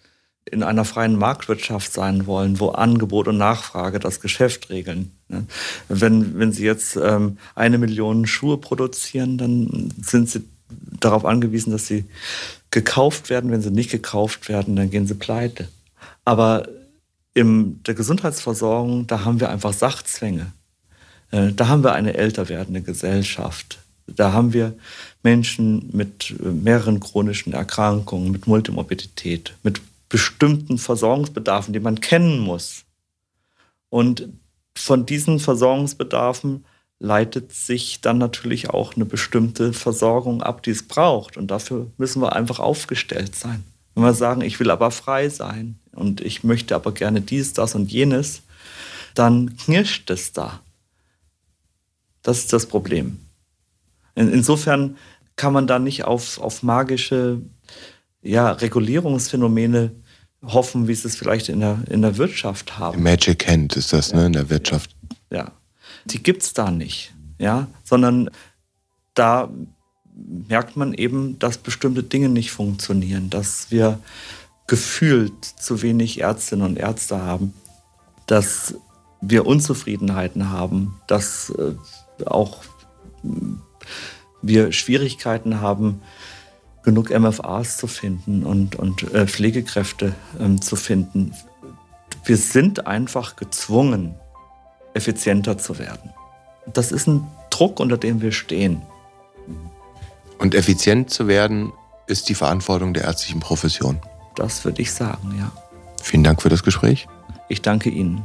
[0.45, 5.11] in einer freien Marktwirtschaft sein wollen, wo Angebot und Nachfrage das Geschäft regeln.
[5.27, 5.45] Ne?
[5.89, 10.43] Wenn, wenn Sie jetzt ähm, eine Million Schuhe produzieren, dann sind Sie
[10.99, 12.05] darauf angewiesen, dass sie
[12.71, 13.51] gekauft werden.
[13.51, 15.67] Wenn sie nicht gekauft werden, dann gehen sie pleite.
[16.25, 16.67] Aber
[17.33, 20.51] in der Gesundheitsversorgung, da haben wir einfach Sachzwänge.
[21.31, 23.79] Äh, da haben wir eine älter werdende Gesellschaft.
[24.07, 24.75] Da haben wir
[25.23, 32.85] Menschen mit äh, mehreren chronischen Erkrankungen, mit Multimorbidität, mit bestimmten Versorgungsbedarfen, die man kennen muss.
[33.89, 34.29] Und
[34.75, 36.65] von diesen Versorgungsbedarfen
[36.99, 41.37] leitet sich dann natürlich auch eine bestimmte Versorgung ab, die es braucht.
[41.37, 43.63] Und dafür müssen wir einfach aufgestellt sein.
[43.95, 47.75] Wenn wir sagen, ich will aber frei sein und ich möchte aber gerne dies, das
[47.75, 48.41] und jenes,
[49.15, 50.61] dann knirscht es da.
[52.21, 53.19] Das ist das Problem.
[54.19, 54.97] In, insofern
[55.37, 57.41] kann man da nicht auf, auf magische
[58.21, 59.91] ja, Regulierungsphänomene
[60.43, 63.01] hoffen, wie sie es vielleicht in der, in der Wirtschaft haben.
[63.01, 64.17] Magic Hand ist das, ja.
[64.17, 64.91] ne, in der Wirtschaft.
[65.31, 65.51] Ja.
[66.05, 67.13] die gibt es da nicht.
[67.37, 67.67] Ja?
[67.83, 68.29] Sondern
[69.13, 69.49] da
[70.49, 73.99] merkt man eben, dass bestimmte Dinge nicht funktionieren, dass wir
[74.67, 77.53] gefühlt zu wenig Ärztinnen und Ärzte haben,
[78.27, 78.75] dass
[79.21, 81.73] wir Unzufriedenheiten haben, dass äh,
[82.25, 82.63] auch
[84.41, 86.01] wir Schwierigkeiten haben,
[86.83, 91.33] genug MFAs zu finden und, und äh, Pflegekräfte ähm, zu finden.
[92.23, 94.15] Wir sind einfach gezwungen,
[94.93, 96.11] effizienter zu werden.
[96.73, 98.81] Das ist ein Druck, unter dem wir stehen.
[100.37, 101.73] Und effizient zu werden,
[102.07, 103.99] ist die Verantwortung der ärztlichen Profession.
[104.35, 105.51] Das würde ich sagen, ja.
[106.01, 107.07] Vielen Dank für das Gespräch.
[107.49, 108.23] Ich danke Ihnen.